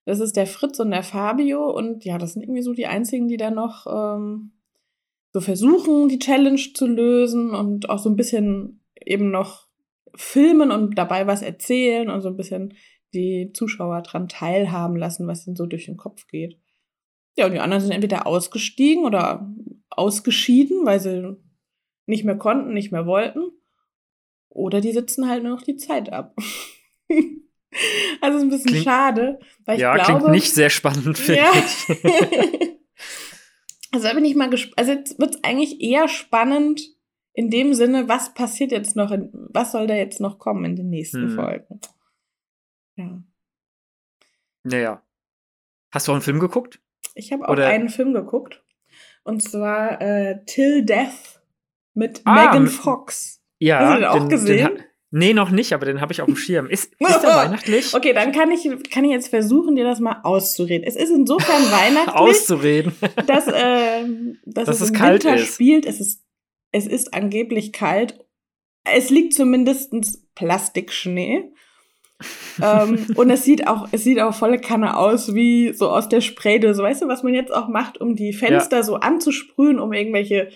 Das 0.05 0.19
ist 0.19 0.35
der 0.35 0.47
Fritz 0.47 0.79
und 0.79 0.91
der 0.91 1.03
Fabio. 1.03 1.69
Und 1.69 2.05
ja, 2.05 2.17
das 2.17 2.33
sind 2.33 2.43
irgendwie 2.43 2.61
so 2.61 2.73
die 2.73 2.87
einzigen, 2.87 3.27
die 3.27 3.37
da 3.37 3.51
noch 3.51 3.85
ähm, 3.87 4.51
so 5.33 5.41
versuchen, 5.41 6.09
die 6.09 6.19
Challenge 6.19 6.61
zu 6.73 6.87
lösen 6.87 7.51
und 7.53 7.89
auch 7.89 7.99
so 7.99 8.09
ein 8.09 8.15
bisschen 8.15 8.83
eben 9.03 9.31
noch 9.31 9.67
filmen 10.15 10.71
und 10.71 10.97
dabei 10.97 11.27
was 11.27 11.41
erzählen 11.41 12.09
und 12.09 12.21
so 12.21 12.29
ein 12.29 12.37
bisschen 12.37 12.73
die 13.13 13.51
Zuschauer 13.53 14.01
dran 14.01 14.27
teilhaben 14.27 14.95
lassen, 14.95 15.27
was 15.27 15.47
ihnen 15.47 15.55
so 15.55 15.65
durch 15.65 15.85
den 15.85 15.97
Kopf 15.97 16.27
geht. 16.27 16.57
Ja, 17.39 17.45
und 17.45 17.53
die 17.53 17.59
anderen 17.59 17.81
sind 17.81 17.91
entweder 17.91 18.27
ausgestiegen 18.27 19.05
oder 19.05 19.49
ausgeschieden, 19.89 20.85
weil 20.85 20.99
sie 20.99 21.37
nicht 22.05 22.25
mehr 22.25 22.37
konnten, 22.37 22.73
nicht 22.73 22.91
mehr 22.91 23.05
wollten. 23.05 23.51
Oder 24.49 24.81
die 24.81 24.91
sitzen 24.91 25.29
halt 25.29 25.43
nur 25.43 25.53
noch 25.55 25.61
die 25.61 25.77
Zeit 25.77 26.11
ab. 26.11 26.35
also 28.21 28.37
ist 28.37 28.43
ein 28.43 28.49
bisschen 28.49 28.71
Klingt- 28.71 28.83
schade, 28.83 29.39
weil 29.63 29.75
ich 29.77 29.81
ja, 29.81 29.93
glaube, 29.95 30.19
klingt 30.19 30.31
nicht 30.31 30.53
sehr 30.53 30.69
spannend, 30.69 31.17
finde 31.17 31.41
ja. 31.41 31.51
ich. 31.53 31.87
also 33.91 34.07
da 34.07 34.13
bin 34.13 34.25
ich 34.25 34.35
mal 34.35 34.49
gespannt. 34.49 34.77
Also 34.77 34.91
jetzt 34.91 35.17
wird 35.17 35.35
es 35.35 35.43
eigentlich 35.45 35.79
eher 35.79 36.09
spannend 36.09 36.81
in 37.31 37.49
dem 37.49 37.73
Sinne, 37.73 38.09
was 38.09 38.33
passiert 38.33 38.73
jetzt 38.73 38.97
noch, 38.97 39.11
in, 39.11 39.29
was 39.31 39.71
soll 39.71 39.87
da 39.87 39.95
jetzt 39.95 40.19
noch 40.19 40.39
kommen 40.39 40.65
in 40.65 40.75
den 40.75 40.89
nächsten 40.89 41.29
Hm. 41.29 41.35
Folgen. 41.35 41.79
Ja. 42.97 43.23
Naja. 44.63 45.03
Hast 45.91 46.07
du 46.07 46.11
auch 46.11 46.15
einen 46.15 46.21
Film 46.21 46.39
geguckt? 46.41 46.81
Ich 47.19 47.31
habe 47.31 47.47
auch 47.47 47.51
Oder- 47.53 47.67
einen 47.67 47.89
Film 47.89 48.13
geguckt. 48.13 48.63
Und 49.23 49.43
zwar 49.43 50.01
äh, 50.01 50.43
Till 50.45 50.83
Death 50.85 51.41
mit 51.93 52.21
Ah, 52.25 52.45
Megan 52.45 52.67
Fox. 52.67 53.41
Ja. 53.59 53.79
Hast 53.79 53.93
du 53.95 53.99
den 53.99 54.05
auch 54.09 54.29
gesehen? 54.29 54.65
ha- 54.67 54.83
nee, 55.11 55.33
noch 55.33 55.49
nicht, 55.51 55.73
aber 55.73 55.85
den 55.85 55.99
habe 56.01 56.13
ich 56.13 56.21
auf 56.21 56.27
dem 56.27 56.37
Schirm. 56.37 56.67
Ist, 56.69 56.93
ist 56.99 57.21
der 57.21 57.29
weihnachtlich? 57.35 57.93
Okay, 57.93 58.13
dann 58.13 58.31
kann 58.31 58.49
ich, 58.51 58.67
kann 58.89 59.03
ich 59.03 59.11
jetzt 59.11 59.27
versuchen, 59.27 59.75
dir 59.75 59.83
das 59.83 59.99
mal 59.99 60.21
auszureden. 60.23 60.87
Es 60.87 60.95
ist 60.95 61.11
insofern 61.11 61.61
weihnachtlich, 61.71 62.15
Auszureden. 62.15 62.93
dass, 63.27 63.47
ähm, 63.53 64.37
dass, 64.45 64.65
Dass 64.65 64.75
es 64.77 64.81
es 64.83 64.89
im 64.91 64.95
kalt 64.95 65.25
Winter 65.25 65.35
ist. 65.41 65.53
spielt. 65.55 65.85
Es 65.85 65.99
ist, 65.99 66.23
es 66.71 66.87
ist 66.87 67.13
angeblich 67.13 67.73
kalt. 67.73 68.25
Es 68.85 69.09
liegt 69.09 69.33
zumindest 69.33 69.91
Plastikschnee. 70.35 71.51
Ähm, 72.61 73.05
und 73.15 73.29
es 73.29 73.43
sieht 73.43 73.67
auch, 73.67 73.87
es 73.91 74.03
sieht 74.03 74.19
auch 74.19 74.33
volle 74.33 74.59
Kanne 74.59 74.97
aus 74.97 75.33
wie 75.33 75.73
so 75.73 75.89
aus 75.89 76.09
der 76.09 76.21
Spraydose. 76.21 76.81
Weißt 76.83 77.01
du, 77.01 77.07
was 77.07 77.23
man 77.23 77.33
jetzt 77.33 77.53
auch 77.53 77.67
macht, 77.67 77.99
um 78.01 78.15
die 78.15 78.33
Fenster 78.33 78.83
so 78.83 78.95
anzusprühen, 78.95 79.79
um 79.79 79.93
irgendwelche, 79.93 80.49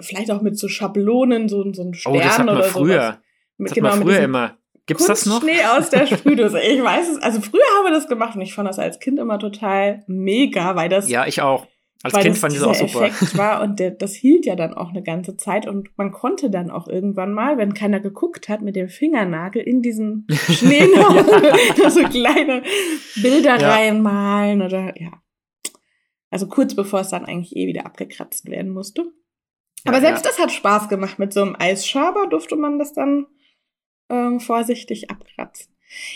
vielleicht 0.00 0.30
auch 0.30 0.42
mit 0.42 0.58
so 0.58 0.68
Schablonen, 0.68 1.48
so, 1.48 1.64
so 1.72 1.82
einen 1.82 1.94
Stern 1.94 2.14
Oh, 2.14 2.18
das 2.18 2.38
hat 2.38 2.46
man 2.46 2.56
oder 2.56 2.64
früher. 2.64 2.94
sowas. 2.94 3.18
Mit, 3.58 3.70
Das 3.70 3.76
hat 3.76 3.82
man 3.82 3.98
mit 3.98 4.08
früher 4.08 4.20
immer. 4.24 4.56
Gibt's 4.86 5.06
das 5.06 5.26
noch? 5.26 5.40
Kunstschnee 5.40 5.64
aus 5.78 5.90
der 5.90 6.06
Sprühdose. 6.06 6.60
Ich 6.60 6.82
weiß 6.82 7.08
es. 7.08 7.22
Also 7.22 7.40
früher 7.40 7.62
haben 7.78 7.84
wir 7.84 7.92
das 7.92 8.08
gemacht 8.08 8.34
und 8.34 8.42
ich 8.42 8.52
fand 8.52 8.68
das 8.68 8.78
als 8.80 8.98
Kind 8.98 9.18
immer 9.20 9.38
total 9.38 10.02
mega, 10.08 10.74
weil 10.74 10.88
das 10.88 11.08
Ja, 11.08 11.26
ich 11.26 11.40
auch. 11.40 11.66
Als 12.02 12.14
Kind 12.14 12.36
fand 12.36 12.52
ich 12.52 12.58
das 12.58 12.68
auch 12.68 12.74
super. 12.74 13.06
Effekt 13.06 13.38
war 13.38 13.62
und 13.62 13.78
der, 13.78 13.92
das 13.92 14.14
hielt 14.14 14.44
ja 14.44 14.56
dann 14.56 14.74
auch 14.74 14.90
eine 14.90 15.02
ganze 15.02 15.36
Zeit 15.36 15.68
und 15.68 15.96
man 15.96 16.10
konnte 16.10 16.50
dann 16.50 16.70
auch 16.70 16.88
irgendwann 16.88 17.32
mal, 17.32 17.58
wenn 17.58 17.74
keiner 17.74 18.00
geguckt 18.00 18.48
hat, 18.48 18.60
mit 18.60 18.74
dem 18.74 18.88
Fingernagel 18.88 19.62
in 19.62 19.82
diesen 19.82 20.26
Schnee 20.30 20.88
ja. 20.94 21.90
so 21.90 22.02
kleine 22.02 22.62
Bilder 23.22 23.60
ja. 23.60 23.70
reinmalen 23.70 24.62
oder 24.62 25.00
ja. 25.00 25.12
Also 26.30 26.48
kurz 26.48 26.74
bevor 26.74 27.00
es 27.00 27.10
dann 27.10 27.24
eigentlich 27.24 27.54
eh 27.54 27.66
wieder 27.66 27.86
abgekratzt 27.86 28.50
werden 28.50 28.72
musste. 28.72 29.12
Aber 29.84 29.96
ja, 29.96 30.00
selbst 30.00 30.24
das 30.24 30.38
hat 30.38 30.50
Spaß 30.50 30.88
gemacht. 30.88 31.18
Mit 31.18 31.32
so 31.32 31.42
einem 31.42 31.56
Eisschaber 31.58 32.26
durfte 32.26 32.56
man 32.56 32.78
das 32.78 32.92
dann 32.94 33.26
ähm, 34.08 34.40
vorsichtig 34.40 35.10
abkratzen. 35.10 35.72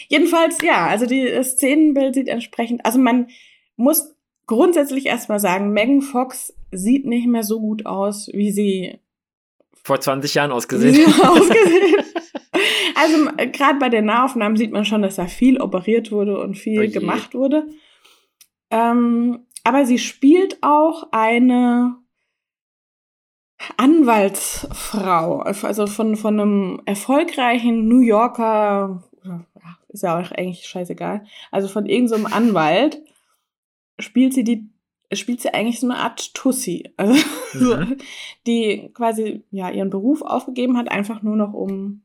Jedenfalls, 0.08 0.62
ja, 0.62 0.86
also 0.86 1.06
die, 1.06 1.26
das 1.26 1.52
Szenenbild 1.52 2.14
sieht 2.14 2.28
entsprechend, 2.28 2.84
also 2.86 2.98
man 2.98 3.28
muss 3.76 4.15
grundsätzlich 4.46 5.06
erstmal 5.06 5.40
sagen, 5.40 5.72
Megan 5.72 6.02
Fox 6.02 6.54
sieht 6.70 7.06
nicht 7.06 7.26
mehr 7.26 7.42
so 7.42 7.60
gut 7.60 7.86
aus, 7.86 8.28
wie 8.32 8.50
sie 8.50 9.00
vor 9.82 10.00
20 10.00 10.34
Jahren 10.34 10.52
ausgesehen 10.52 11.06
hat. 11.18 11.28
ausgesehen. 11.28 11.96
also 12.94 13.26
gerade 13.52 13.78
bei 13.78 13.88
den 13.88 14.06
Nahaufnahmen 14.06 14.56
sieht 14.56 14.72
man 14.72 14.84
schon, 14.84 15.02
dass 15.02 15.16
da 15.16 15.26
viel 15.26 15.60
operiert 15.60 16.10
wurde 16.10 16.40
und 16.40 16.56
viel 16.56 16.88
oh 16.88 16.92
gemacht 16.92 17.34
wurde. 17.34 17.66
Ähm, 18.70 19.46
aber 19.64 19.84
sie 19.84 19.98
spielt 19.98 20.58
auch 20.62 21.08
eine 21.12 21.96
Anwaltsfrau, 23.76 25.40
also 25.40 25.86
von, 25.86 26.16
von 26.16 26.40
einem 26.40 26.82
erfolgreichen 26.84 27.88
New 27.88 28.00
Yorker, 28.00 29.02
ist 29.88 30.02
ja 30.02 30.18
auch 30.18 30.30
eigentlich 30.32 30.66
scheißegal, 30.66 31.24
also 31.50 31.68
von 31.68 31.86
irgendeinem 31.86 32.26
so 32.26 32.34
Anwalt, 32.34 33.02
spielt 33.98 34.34
sie 34.34 34.44
die 34.44 34.68
spielt 35.12 35.40
sie 35.40 35.54
eigentlich 35.54 35.78
so 35.78 35.88
eine 35.88 35.98
Art 35.98 36.34
Tussi, 36.34 36.90
also 36.96 37.14
mhm. 37.54 37.58
so, 37.58 37.76
die 38.46 38.90
quasi 38.92 39.44
ja 39.50 39.70
ihren 39.70 39.90
Beruf 39.90 40.22
aufgegeben 40.22 40.76
hat, 40.76 40.90
einfach 40.90 41.22
nur 41.22 41.36
noch 41.36 41.52
um 41.52 42.02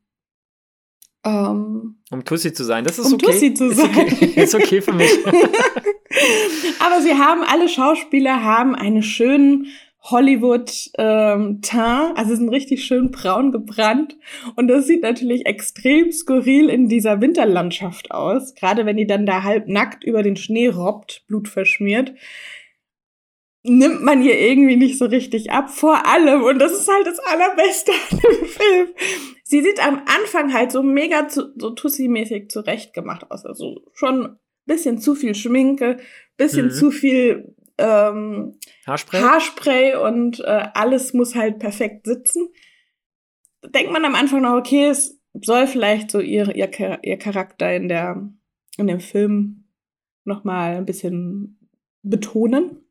ähm, 1.24 1.98
um 2.10 2.26
Tussi 2.26 2.52
zu 2.54 2.64
sein. 2.64 2.84
Das 2.84 2.98
ist 2.98 3.08
um 3.08 3.14
okay. 3.14 3.26
Tussi 3.28 3.54
zu 3.54 3.72
sein. 3.72 3.90
Ist 3.92 3.98
okay, 3.98 4.26
ist 4.44 4.56
okay 4.56 4.82
für 4.82 4.94
mich. 4.94 5.12
Aber 6.80 7.02
sie 7.02 7.14
haben 7.14 7.44
alle 7.44 7.70
Schauspieler 7.70 8.44
haben 8.44 8.76
einen 8.76 9.04
schönen 9.04 9.68
Hollywood 10.04 10.90
ähm, 10.98 11.62
also 11.72 12.36
sind 12.36 12.50
richtig 12.50 12.86
schön 12.86 13.12
braun 13.12 13.52
gebrannt 13.52 14.18
und 14.56 14.68
das 14.68 14.88
sieht 14.88 15.04
natürlich 15.04 15.46
extrem 15.46 16.12
skurril 16.12 16.70
in 16.70 16.90
dieser 16.90 17.22
Winterlandschaft 17.22 18.12
aus, 18.12 18.56
gerade 18.56 18.86
wenn 18.86 18.98
die 18.98 19.06
dann 19.06 19.28
da 19.28 19.44
halb 19.44 19.68
nackt 19.68 20.04
über 20.04 20.24
den 20.24 20.36
Schnee 20.36 20.70
robbt, 20.70 21.24
blutverschmiert. 21.28 22.14
Nimmt 23.64 24.02
man 24.02 24.24
ihr 24.24 24.40
irgendwie 24.40 24.76
nicht 24.76 24.98
so 24.98 25.06
richtig 25.06 25.52
ab, 25.52 25.70
vor 25.70 26.08
allem, 26.08 26.42
und 26.42 26.58
das 26.58 26.72
ist 26.72 26.92
halt 26.92 27.06
das 27.06 27.20
Allerbeste 27.20 27.92
an 27.92 28.18
dem 28.18 28.46
Film. 28.48 28.88
Sie 29.44 29.62
sieht 29.62 29.86
am 29.86 30.02
Anfang 30.08 30.52
halt 30.52 30.72
so 30.72 30.82
mega 30.82 31.28
zu, 31.28 31.54
so 31.58 31.70
Tussi-mäßig 31.70 32.50
zurechtgemacht 32.50 33.30
aus. 33.30 33.46
Also 33.46 33.82
schon 33.94 34.40
bisschen 34.66 34.98
zu 34.98 35.14
viel 35.14 35.36
Schminke, 35.36 35.98
bisschen 36.38 36.68
mhm. 36.68 36.72
zu 36.72 36.90
viel 36.90 37.56
ähm, 37.78 38.58
Haarspray? 38.86 39.22
Haarspray 39.22 39.96
und 39.96 40.40
äh, 40.42 40.70
alles 40.74 41.14
muss 41.14 41.36
halt 41.36 41.60
perfekt 41.60 42.06
sitzen. 42.06 42.50
Denkt 43.64 43.92
man 43.92 44.06
am 44.06 44.16
Anfang 44.16 44.42
noch, 44.42 44.56
okay, 44.56 44.88
es 44.88 45.22
soll 45.34 45.68
vielleicht 45.68 46.12
so 46.12 46.20
ihr, 46.20 46.56
ihr, 46.56 47.00
ihr 47.04 47.18
Charakter 47.18 47.74
in, 47.76 47.88
der, 47.88 48.30
in 48.78 48.88
dem 48.88 49.00
Film 49.00 49.66
nochmal 50.24 50.78
ein 50.78 50.86
bisschen 50.86 51.70
betonen. 52.04 52.86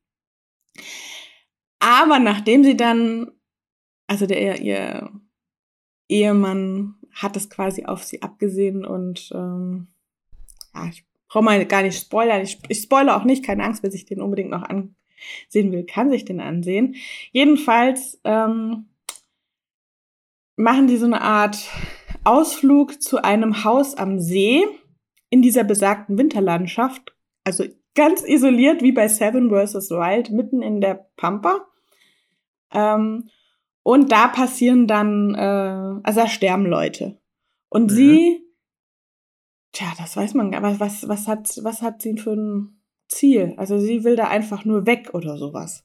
Aber 1.81 2.19
nachdem 2.19 2.63
sie 2.65 2.77
dann, 2.77 3.31
also 4.07 4.27
der 4.27 4.61
ihr 4.61 5.11
Ehemann 6.09 6.97
hat 7.13 7.37
es 7.37 7.51
quasi 7.51 7.85
auf 7.85 8.03
sie 8.05 8.23
abgesehen 8.23 8.85
und 8.85 9.31
ähm, 9.35 9.89
ja, 10.75 10.89
ich 10.89 11.05
brauche 11.31 11.45
mal 11.45 11.65
gar 11.65 11.83
nicht 11.83 11.99
spoilern. 11.99 12.43
Ich, 12.43 12.59
ich 12.69 12.83
spoilere 12.83 13.17
auch 13.17 13.25
nicht, 13.25 13.45
keine 13.45 13.65
Angst, 13.65 13.83
wer 13.83 13.91
sich 13.91 14.05
den 14.05 14.21
unbedingt 14.21 14.51
noch 14.51 14.65
ansehen 14.65 15.73
will, 15.73 15.85
kann 15.85 16.11
sich 16.11 16.25
den 16.25 16.41
ansehen. 16.41 16.97
Jedenfalls 17.31 18.21
ähm, 18.25 18.89
machen 20.57 20.89
die 20.89 20.97
so 20.97 21.07
eine 21.07 21.23
Art 21.23 21.71
Ausflug 22.25 23.01
zu 23.01 23.23
einem 23.23 23.65
Haus 23.65 23.95
am 23.95 24.19
See 24.19 24.67
in 25.31 25.41
dieser 25.41 25.65
besagten 25.65 26.19
Winterlandschaft, 26.19 27.15
also 27.45 27.65
ganz 27.95 28.23
isoliert 28.23 28.83
wie 28.83 28.93
bei 28.93 29.09
Seven 29.09 29.51
vs. 29.51 29.91
Wild, 29.91 30.31
mitten 30.31 30.63
in 30.63 30.81
der 30.81 31.07
Pampa. 31.17 31.67
Ähm, 32.73 33.31
und 33.83 34.13
da 34.13 34.29
passieren 34.29 34.87
dann, 34.87 35.35
äh, 35.35 36.01
also 36.03 36.21
da 36.21 36.29
sterben 36.29 36.67
Leute. 36.67 37.21
Und 37.69 37.93
mhm. 37.93 37.95
sie 37.95 38.50
Tja, 39.73 39.93
das 39.99 40.17
weiß 40.17 40.35
man, 40.35 40.55
aber 40.55 40.81
was, 40.81 41.09
was, 41.09 41.29
hat, 41.29 41.49
was 41.63 41.83
hat 41.83 42.03
sie 42.03 42.17
für 42.17 42.33
ein 42.33 42.81
Ziel? 43.09 43.55
Also 43.57 43.79
sie 43.79 44.05
will 44.05 44.17
da 44.17 44.29
einfach 44.29 44.65
nur 44.65 44.87
weg 44.87 45.11
oder 45.13 45.37
sowas. 45.37 45.85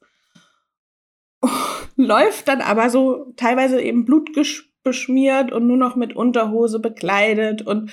Läuft 1.95 2.47
dann 2.47 2.61
aber 2.61 2.89
so 2.89 3.33
teilweise 3.35 3.81
eben 3.81 4.05
blutbeschmiert 4.05 5.51
und 5.51 5.67
nur 5.67 5.77
noch 5.77 5.95
mit 5.95 6.15
Unterhose 6.15 6.79
bekleidet 6.79 7.61
und 7.61 7.91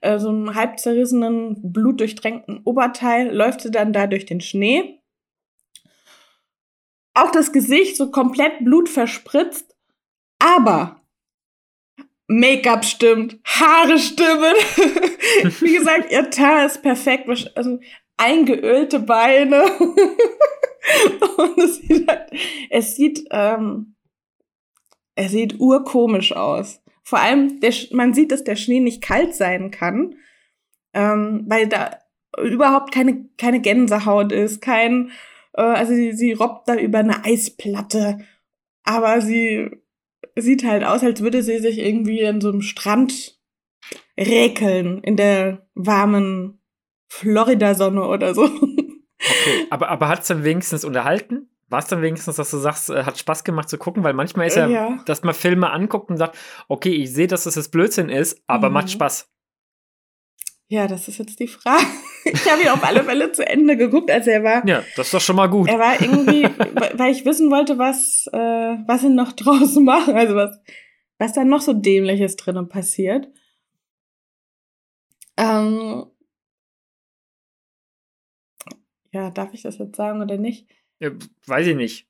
äh, 0.00 0.18
so 0.18 0.28
einem 0.28 0.54
halb 0.54 0.78
zerrissenen, 0.78 1.56
blutdurchtränkten 1.72 2.60
Oberteil 2.64 3.34
läuft 3.34 3.62
sie 3.62 3.70
dann 3.70 3.92
da 3.92 4.06
durch 4.06 4.26
den 4.26 4.40
Schnee. 4.40 5.00
Auch 7.14 7.30
das 7.30 7.52
Gesicht 7.52 7.96
so 7.96 8.10
komplett 8.10 8.64
blutverspritzt, 8.64 9.76
aber 10.38 11.00
Make-up 12.32 12.84
stimmt, 12.84 13.40
Haare 13.44 13.98
stimmen. 13.98 14.54
Wie 15.60 15.74
gesagt, 15.74 16.12
ihr 16.12 16.30
Teint 16.30 16.70
ist 16.70 16.80
perfekt. 16.80 17.28
Also 17.56 17.80
eingeölte 18.16 19.00
Beine. 19.00 19.64
Und 21.36 21.58
es 21.58 21.78
sieht, 21.78 22.08
halt, 22.08 22.30
es 22.70 22.94
sieht, 22.94 23.24
ähm, 23.32 23.96
es 25.16 25.32
sieht 25.32 25.58
urkomisch 25.58 26.30
aus. 26.30 26.80
Vor 27.02 27.18
allem, 27.18 27.58
der, 27.58 27.74
man 27.90 28.14
sieht, 28.14 28.30
dass 28.30 28.44
der 28.44 28.54
Schnee 28.54 28.78
nicht 28.78 29.02
kalt 29.02 29.34
sein 29.34 29.72
kann, 29.72 30.14
ähm, 30.94 31.46
weil 31.48 31.66
da 31.66 31.98
überhaupt 32.40 32.94
keine, 32.94 33.28
keine 33.38 33.60
Gänsehaut 33.60 34.30
ist, 34.30 34.62
kein, 34.62 35.10
äh, 35.54 35.62
also 35.62 35.92
sie, 35.92 36.12
sie 36.12 36.30
robbt 36.30 36.68
da 36.68 36.76
über 36.76 37.00
eine 37.00 37.24
Eisplatte, 37.24 38.18
aber 38.84 39.20
sie 39.20 39.79
sieht 40.36 40.64
halt 40.64 40.84
aus, 40.84 41.02
als 41.02 41.20
würde 41.20 41.42
sie 41.42 41.58
sich 41.58 41.78
irgendwie 41.78 42.20
in 42.20 42.40
so 42.40 42.48
einem 42.48 42.62
Strand 42.62 43.38
räkeln, 44.18 45.02
in 45.02 45.16
der 45.16 45.66
warmen 45.74 46.60
Florida-Sonne 47.08 48.06
oder 48.06 48.34
so. 48.34 48.44
Okay, 48.44 49.66
aber, 49.70 49.88
aber 49.88 50.08
hat 50.08 50.22
es 50.22 50.28
dann 50.28 50.44
wenigstens 50.44 50.84
unterhalten? 50.84 51.50
War 51.68 51.78
es 51.78 51.86
dann 51.86 52.02
wenigstens, 52.02 52.36
dass 52.36 52.50
du 52.50 52.58
sagst, 52.58 52.90
äh, 52.90 53.04
hat 53.04 53.18
Spaß 53.18 53.44
gemacht 53.44 53.68
zu 53.68 53.78
gucken? 53.78 54.02
Weil 54.02 54.14
manchmal 54.14 54.46
ist 54.46 54.56
ja, 54.56 54.66
ja. 54.66 55.02
dass 55.06 55.22
man 55.22 55.34
Filme 55.34 55.70
anguckt 55.70 56.10
und 56.10 56.16
sagt, 56.16 56.36
okay, 56.68 56.90
ich 56.90 57.12
sehe, 57.12 57.26
dass 57.26 57.44
das 57.44 57.54
jetzt 57.54 57.70
Blödsinn 57.70 58.08
ist, 58.08 58.42
aber 58.46 58.68
mhm. 58.68 58.74
macht 58.74 58.90
Spaß. 58.90 59.30
Ja, 60.70 60.86
das 60.86 61.08
ist 61.08 61.18
jetzt 61.18 61.38
die 61.40 61.48
Frage. 61.48 61.84
Ich 62.22 62.50
habe 62.50 62.60
ihn 62.60 62.68
auf 62.68 62.84
alle 62.84 63.02
Fälle 63.02 63.32
zu 63.32 63.46
Ende 63.46 63.78
geguckt, 63.78 64.10
als 64.10 64.26
er 64.26 64.44
war. 64.44 64.64
Ja, 64.68 64.84
das 64.94 65.06
ist 65.06 65.14
doch 65.14 65.22
schon 65.22 65.36
mal 65.36 65.46
gut. 65.46 65.70
Er 65.70 65.78
war 65.78 65.98
irgendwie, 65.98 66.42
weil 66.98 67.12
ich 67.12 67.24
wissen 67.24 67.50
wollte, 67.50 67.78
was, 67.78 68.28
äh, 68.30 68.38
was 68.86 69.00
sie 69.00 69.08
noch 69.08 69.32
draußen 69.36 69.82
machen, 69.82 70.14
also 70.14 70.34
was, 70.34 70.60
was 71.18 71.32
da 71.32 71.44
noch 71.44 71.62
so 71.62 71.72
Dämliches 71.72 72.36
drinnen 72.36 72.68
passiert. 72.68 73.26
Ähm, 75.38 76.10
ja, 79.12 79.30
darf 79.30 79.54
ich 79.54 79.62
das 79.62 79.78
jetzt 79.78 79.96
sagen 79.96 80.20
oder 80.20 80.36
nicht? 80.36 80.68
Ja, 80.98 81.10
weiß 81.46 81.68
ich 81.68 81.76
nicht. 81.76 82.06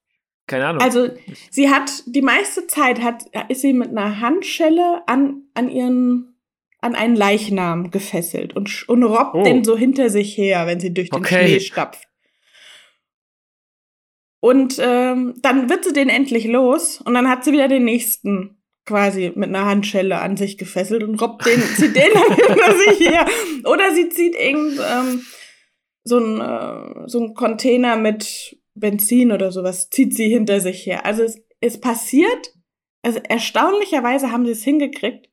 Keine 0.48 0.66
Ahnung. 0.66 0.82
Also, 0.82 1.08
sie 1.52 1.70
hat 1.70 2.02
die 2.06 2.22
meiste 2.22 2.66
Zeit 2.66 3.00
hat, 3.00 3.26
ist 3.48 3.60
sie 3.60 3.72
mit 3.72 3.90
einer 3.90 4.20
Handschelle 4.20 5.06
an, 5.06 5.44
an 5.54 5.68
ihren 5.68 6.30
an 6.80 6.94
einen 6.94 7.16
Leichnam 7.16 7.90
gefesselt 7.90 8.54
und, 8.56 8.88
und 8.88 9.02
robbt 9.02 9.34
oh. 9.34 9.42
den 9.44 9.64
so 9.64 9.76
hinter 9.76 10.10
sich 10.10 10.36
her, 10.36 10.66
wenn 10.66 10.80
sie 10.80 10.94
durch 10.94 11.10
den 11.10 11.20
okay. 11.20 11.46
Schnee 11.46 11.60
stapft. 11.60 12.08
Und 14.40 14.78
ähm, 14.82 15.34
dann 15.42 15.68
wird 15.68 15.84
sie 15.84 15.92
den 15.92 16.08
endlich 16.08 16.46
los 16.46 17.00
und 17.00 17.12
dann 17.12 17.28
hat 17.28 17.44
sie 17.44 17.52
wieder 17.52 17.68
den 17.68 17.84
nächsten 17.84 18.56
quasi 18.86 19.32
mit 19.34 19.50
einer 19.50 19.66
Handschelle 19.66 20.18
an 20.18 20.38
sich 20.38 20.56
gefesselt 20.56 21.02
und 21.02 21.20
robbt 21.20 21.44
den, 21.44 21.60
zieht 21.76 21.94
den 21.94 22.10
dann 22.12 22.34
hinter 22.34 22.78
sich 22.78 23.08
her. 23.08 23.26
Oder 23.64 23.94
sie 23.94 24.08
zieht 24.08 24.34
irgend 24.34 24.80
ähm, 24.80 25.22
so 26.02 26.18
ein 26.18 26.40
äh, 26.40 27.06
so 27.06 27.20
ein 27.20 27.34
Container 27.34 27.96
mit 27.96 28.58
Benzin 28.74 29.30
oder 29.32 29.52
sowas, 29.52 29.90
zieht 29.90 30.14
sie 30.14 30.28
hinter 30.28 30.60
sich 30.60 30.86
her. 30.86 31.04
Also 31.04 31.22
es, 31.22 31.42
es 31.60 31.78
passiert, 31.78 32.54
also 33.02 33.20
erstaunlicherweise 33.28 34.32
haben 34.32 34.46
sie 34.46 34.52
es 34.52 34.64
hingekriegt, 34.64 35.28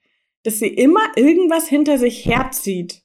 dass 0.48 0.60
sie 0.60 0.70
immer 0.70 1.02
irgendwas 1.18 1.68
hinter 1.68 1.98
sich 1.98 2.26
herzieht. 2.26 3.04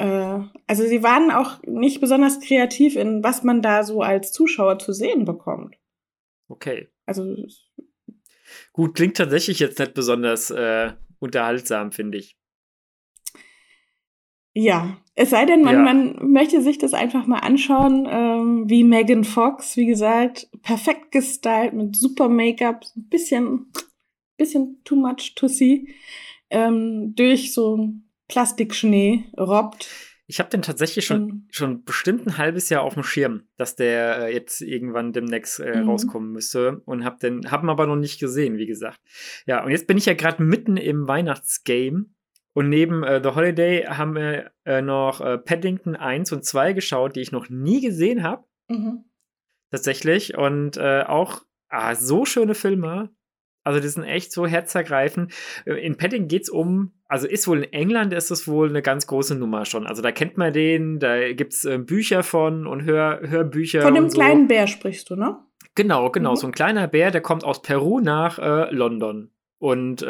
Äh, 0.00 0.40
also 0.66 0.84
sie 0.88 1.04
waren 1.04 1.30
auch 1.30 1.62
nicht 1.62 2.00
besonders 2.00 2.40
kreativ 2.40 2.96
in 2.96 3.22
was 3.22 3.44
man 3.44 3.62
da 3.62 3.84
so 3.84 4.02
als 4.02 4.32
Zuschauer 4.32 4.80
zu 4.80 4.92
sehen 4.92 5.24
bekommt. 5.24 5.78
Okay. 6.48 6.88
Also 7.06 7.36
gut, 8.72 8.96
klingt 8.96 9.16
tatsächlich 9.16 9.60
jetzt 9.60 9.78
nicht 9.78 9.94
besonders 9.94 10.50
äh, 10.50 10.94
unterhaltsam, 11.20 11.92
finde 11.92 12.18
ich. 12.18 12.36
Ja, 14.52 15.00
es 15.14 15.30
sei 15.30 15.46
denn, 15.46 15.62
man, 15.62 15.74
ja. 15.76 15.82
man 15.82 16.32
möchte 16.32 16.60
sich 16.60 16.78
das 16.78 16.92
einfach 16.92 17.26
mal 17.26 17.38
anschauen, 17.38 18.08
ähm, 18.10 18.64
wie 18.68 18.82
Megan 18.82 19.22
Fox, 19.22 19.76
wie 19.76 19.86
gesagt, 19.86 20.48
perfekt 20.62 21.12
gestylt 21.12 21.72
mit 21.72 21.94
super 21.94 22.28
Make-up, 22.28 22.84
ein 22.96 23.08
bisschen, 23.08 23.70
bisschen 24.44 24.80
too 24.84 24.96
much 24.96 25.34
to 25.34 25.48
see, 25.48 25.88
ähm, 26.50 27.14
durch 27.14 27.52
so 27.52 27.90
Plastikschnee 28.28 29.24
robbt. 29.38 29.88
Ich 30.26 30.38
habe 30.38 30.48
den 30.48 30.62
tatsächlich 30.62 31.04
schon, 31.04 31.24
mhm. 31.26 31.48
schon 31.50 31.84
bestimmt 31.84 32.26
ein 32.26 32.38
halbes 32.38 32.70
Jahr 32.70 32.82
auf 32.82 32.94
dem 32.94 33.02
Schirm, 33.02 33.42
dass 33.56 33.76
der 33.76 34.20
äh, 34.20 34.34
jetzt 34.34 34.62
irgendwann 34.62 35.12
demnächst 35.12 35.60
äh, 35.60 35.82
mhm. 35.82 35.88
rauskommen 35.88 36.32
müsste 36.32 36.80
und 36.86 37.04
habe 37.04 37.18
den, 37.18 37.50
hab 37.50 37.62
ihn 37.62 37.68
aber 37.68 37.86
noch 37.86 37.96
nicht 37.96 38.20
gesehen, 38.20 38.56
wie 38.56 38.66
gesagt. 38.66 39.00
Ja, 39.46 39.62
und 39.62 39.70
jetzt 39.70 39.86
bin 39.86 39.98
ich 39.98 40.06
ja 40.06 40.14
gerade 40.14 40.42
mitten 40.42 40.78
im 40.78 41.06
Weihnachtsgame 41.06 42.06
und 42.54 42.68
neben 42.68 43.02
äh, 43.02 43.20
The 43.22 43.30
Holiday 43.30 43.82
haben 43.82 44.14
wir 44.14 44.52
äh, 44.64 44.80
noch 44.80 45.20
äh, 45.20 45.38
Paddington 45.38 45.96
1 45.96 46.32
und 46.32 46.44
2 46.44 46.72
geschaut, 46.72 47.16
die 47.16 47.20
ich 47.20 47.32
noch 47.32 47.50
nie 47.50 47.80
gesehen 47.80 48.22
habe. 48.22 48.44
Mhm. 48.68 49.04
Tatsächlich. 49.70 50.38
Und 50.38 50.78
auch 50.78 51.42
ah, 51.68 51.96
so 51.96 52.24
schöne 52.24 52.54
Filme. 52.54 53.10
Also 53.64 53.80
die 53.80 53.88
sind 53.88 54.04
echt 54.04 54.30
so 54.30 54.46
herzergreifend. 54.46 55.32
Äh, 55.64 55.84
in 55.84 55.96
Paddington 55.96 56.28
geht 56.28 56.42
es 56.42 56.48
um, 56.50 56.92
also 57.08 57.26
ist 57.26 57.48
wohl 57.48 57.64
in 57.64 57.72
England 57.72 58.12
ist 58.12 58.30
es 58.30 58.46
wohl 58.46 58.68
eine 58.68 58.82
ganz 58.82 59.06
große 59.06 59.34
Nummer 59.34 59.64
schon. 59.64 59.86
Also 59.86 60.02
da 60.02 60.12
kennt 60.12 60.36
man 60.36 60.52
den, 60.52 61.00
da 61.00 61.32
gibt 61.32 61.54
es 61.54 61.64
äh, 61.64 61.78
Bücher 61.78 62.22
von 62.22 62.66
und 62.66 62.84
Hör, 62.84 63.20
Hörbücher. 63.22 63.82
Von 63.82 63.94
dem 63.94 64.08
so. 64.08 64.18
kleinen 64.18 64.46
Bär 64.46 64.66
sprichst 64.66 65.10
du, 65.10 65.16
ne? 65.16 65.38
Genau, 65.74 66.10
genau. 66.10 66.32
Mhm. 66.32 66.36
So 66.36 66.46
ein 66.46 66.52
kleiner 66.52 66.86
Bär, 66.86 67.10
der 67.10 67.20
kommt 67.20 67.42
aus 67.42 67.62
Peru 67.62 68.00
nach 68.00 68.38
London. 68.70 69.30
Und 69.58 70.04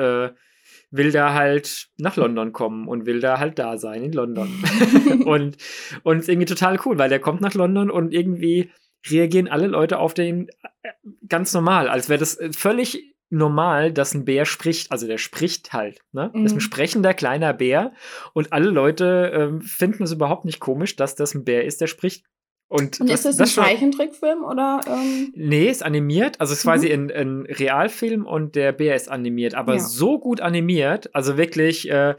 will 0.96 1.10
da 1.10 1.34
halt 1.34 1.88
nach 1.98 2.16
London 2.16 2.52
kommen 2.52 2.86
und 2.86 3.04
will 3.06 3.20
da 3.20 3.38
halt 3.38 3.58
da 3.58 3.78
sein 3.78 4.04
in 4.04 4.12
London. 4.12 4.48
und, 5.24 5.56
und 6.02 6.18
ist 6.18 6.28
irgendwie 6.28 6.46
total 6.46 6.78
cool, 6.84 6.98
weil 6.98 7.08
der 7.08 7.18
kommt 7.18 7.40
nach 7.40 7.54
London 7.54 7.90
und 7.90 8.12
irgendwie 8.12 8.70
reagieren 9.10 9.48
alle 9.48 9.66
Leute 9.66 9.98
auf 9.98 10.14
den 10.14 10.48
äh, 10.82 10.90
ganz 11.28 11.52
normal, 11.52 11.88
als 11.88 12.08
wäre 12.08 12.20
das 12.20 12.38
äh, 12.38 12.52
völlig 12.52 13.13
normal, 13.34 13.92
dass 13.92 14.14
ein 14.14 14.24
Bär 14.24 14.44
spricht. 14.44 14.90
Also 14.92 15.06
der 15.06 15.18
spricht 15.18 15.72
halt. 15.72 16.00
Ne? 16.12 16.30
Mhm. 16.32 16.42
Das 16.42 16.52
ist 16.52 16.52
ein 16.52 16.56
mhm. 16.56 16.60
sprechender 16.60 17.14
kleiner 17.14 17.52
Bär 17.52 17.92
und 18.32 18.52
alle 18.52 18.70
Leute 18.70 19.32
ähm, 19.34 19.60
finden 19.60 20.04
es 20.04 20.12
überhaupt 20.12 20.44
nicht 20.44 20.60
komisch, 20.60 20.96
dass 20.96 21.14
das 21.14 21.34
ein 21.34 21.44
Bär 21.44 21.64
ist, 21.64 21.80
der 21.80 21.86
spricht. 21.86 22.24
Und, 22.68 23.00
und 23.00 23.10
das, 23.10 23.24
ist 23.24 23.38
das 23.38 23.58
ein 23.58 23.64
Zeichentrickfilm 23.64 24.42
oder? 24.42 24.80
Ähm? 24.86 25.32
Nee, 25.36 25.68
ist 25.68 25.82
animiert. 25.82 26.40
Also 26.40 26.52
es 26.52 26.60
ist 26.60 26.64
mhm. 26.64 26.70
quasi 26.70 26.92
ein, 26.92 27.10
ein, 27.10 27.42
Realfilm 27.42 28.26
und 28.26 28.56
der 28.56 28.72
Bär 28.72 28.96
ist 28.96 29.10
animiert, 29.10 29.54
aber 29.54 29.74
ja. 29.74 29.80
so 29.80 30.18
gut 30.18 30.40
animiert, 30.40 31.14
also 31.14 31.36
wirklich 31.36 31.90
äh, 31.90 32.14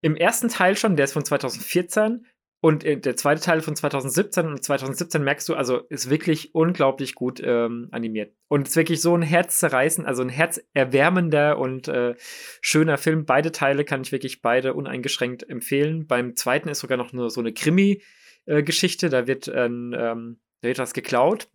im 0.00 0.16
ersten 0.16 0.48
Teil 0.48 0.76
schon, 0.76 0.96
der 0.96 1.04
ist 1.04 1.12
von 1.12 1.24
2014 1.24 2.26
und 2.66 2.82
äh, 2.82 2.96
der 2.98 3.14
zweite 3.14 3.40
Teil 3.40 3.60
von 3.60 3.76
2017 3.76 4.44
und 4.44 4.64
2017 4.64 5.22
merkst 5.22 5.48
du, 5.48 5.54
also 5.54 5.82
ist 5.88 6.10
wirklich 6.10 6.52
unglaublich 6.52 7.14
gut 7.14 7.40
ähm, 7.40 7.86
animiert. 7.92 8.34
Und 8.48 8.66
ist 8.66 8.74
wirklich 8.74 9.00
so 9.00 9.16
ein 9.16 9.22
herzzerreißend, 9.22 10.04
also 10.04 10.22
ein 10.22 10.30
herzerwärmender 10.30 11.58
und 11.58 11.86
äh, 11.86 12.16
schöner 12.60 12.98
Film. 12.98 13.24
Beide 13.24 13.52
Teile 13.52 13.84
kann 13.84 14.02
ich 14.02 14.10
wirklich 14.10 14.42
beide 14.42 14.74
uneingeschränkt 14.74 15.48
empfehlen. 15.48 16.08
Beim 16.08 16.34
zweiten 16.34 16.68
ist 16.68 16.80
sogar 16.80 16.98
noch 16.98 17.12
nur 17.12 17.30
so 17.30 17.40
eine 17.40 17.52
Krimi- 17.52 18.02
äh. 18.46 18.64
Da 18.64 19.28
wird, 19.28 19.46
ähm, 19.54 19.92
da 19.92 20.16
wird 20.60 20.78
was 20.80 20.92
geklaut 20.92 21.48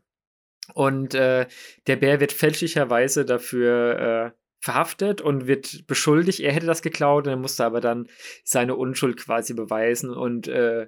und 0.75 1.13
äh, 1.13 1.45
der 1.87 1.95
Bär 1.97 2.21
wird 2.21 2.31
fälschlicherweise 2.31 3.25
dafür 3.25 4.31
äh, 4.33 4.37
verhaftet 4.61 5.19
und 5.19 5.45
wird 5.45 5.87
beschuldigt, 5.87 6.39
er 6.39 6.53
hätte 6.53 6.67
das 6.67 6.81
geklaut 6.81 7.27
und 7.27 7.31
er 7.31 7.37
musste 7.37 7.65
aber 7.65 7.81
dann 7.81 8.07
seine 8.45 8.75
Unschuld 8.75 9.17
quasi 9.17 9.53
beweisen 9.53 10.11
und 10.11 10.47
äh, 10.47 10.87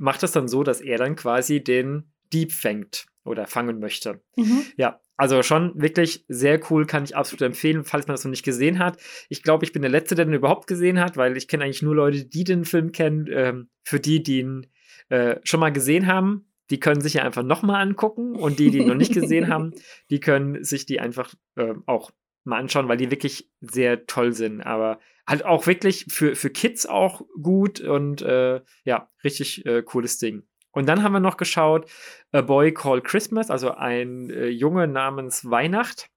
macht 0.00 0.22
das 0.22 0.32
dann 0.32 0.48
so, 0.48 0.62
dass 0.62 0.80
er 0.80 0.98
dann 0.98 1.16
quasi 1.16 1.62
den 1.62 2.12
Dieb 2.32 2.52
fängt 2.52 3.06
oder 3.24 3.46
fangen 3.46 3.78
möchte. 3.78 4.20
Mhm. 4.36 4.62
Ja, 4.76 5.00
also 5.16 5.42
schon 5.42 5.80
wirklich 5.80 6.24
sehr 6.28 6.60
cool, 6.70 6.86
kann 6.86 7.04
ich 7.04 7.14
absolut 7.14 7.42
empfehlen, 7.42 7.84
falls 7.84 8.06
man 8.06 8.14
das 8.14 8.24
noch 8.24 8.30
nicht 8.30 8.44
gesehen 8.44 8.78
hat. 8.78 8.98
Ich 9.28 9.42
glaube, 9.42 9.64
ich 9.64 9.72
bin 9.72 9.82
der 9.82 9.90
Letzte, 9.90 10.14
der 10.14 10.24
den 10.24 10.34
überhaupt 10.34 10.66
gesehen 10.66 10.98
hat, 10.98 11.16
weil 11.16 11.36
ich 11.36 11.46
kenne 11.46 11.64
eigentlich 11.64 11.82
nur 11.82 11.94
Leute, 11.94 12.24
die 12.24 12.44
den 12.44 12.64
Film 12.64 12.92
kennen. 12.92 13.28
Ähm, 13.30 13.68
für 13.82 14.00
die, 14.00 14.22
die 14.22 14.40
ihn 14.40 14.66
äh, 15.10 15.36
schon 15.44 15.60
mal 15.60 15.72
gesehen 15.72 16.06
haben, 16.06 16.46
die 16.70 16.80
können 16.80 17.00
sich 17.00 17.14
ja 17.14 17.24
einfach 17.24 17.42
nochmal 17.42 17.82
angucken 17.82 18.34
und 18.36 18.58
die, 18.58 18.70
die 18.70 18.84
noch 18.84 18.94
nicht 18.94 19.12
gesehen 19.12 19.48
haben, 19.52 19.72
die 20.08 20.20
können 20.20 20.64
sich 20.64 20.86
die 20.86 21.00
einfach 21.00 21.34
äh, 21.56 21.74
auch 21.86 22.12
mal 22.44 22.58
anschauen, 22.58 22.88
weil 22.88 22.96
die 22.96 23.10
wirklich 23.10 23.50
sehr 23.60 24.06
toll 24.06 24.32
sind. 24.32 24.62
Aber 24.62 25.00
halt 25.26 25.44
auch 25.44 25.66
wirklich 25.66 26.06
für, 26.08 26.34
für 26.34 26.50
Kids 26.50 26.86
auch 26.86 27.22
gut 27.40 27.80
und 27.80 28.22
äh, 28.22 28.60
ja, 28.84 29.10
richtig 29.22 29.64
äh, 29.66 29.82
cooles 29.82 30.18
Ding. 30.18 30.46
Und 30.72 30.88
dann 30.88 31.02
haben 31.02 31.12
wir 31.12 31.20
noch 31.20 31.36
geschaut 31.36 31.90
A 32.32 32.42
Boy 32.42 32.72
Called 32.72 33.04
Christmas, 33.04 33.50
also 33.50 33.72
ein 33.72 34.30
äh, 34.30 34.46
Junge 34.46 34.86
namens 34.86 35.48
Weihnacht 35.50 36.10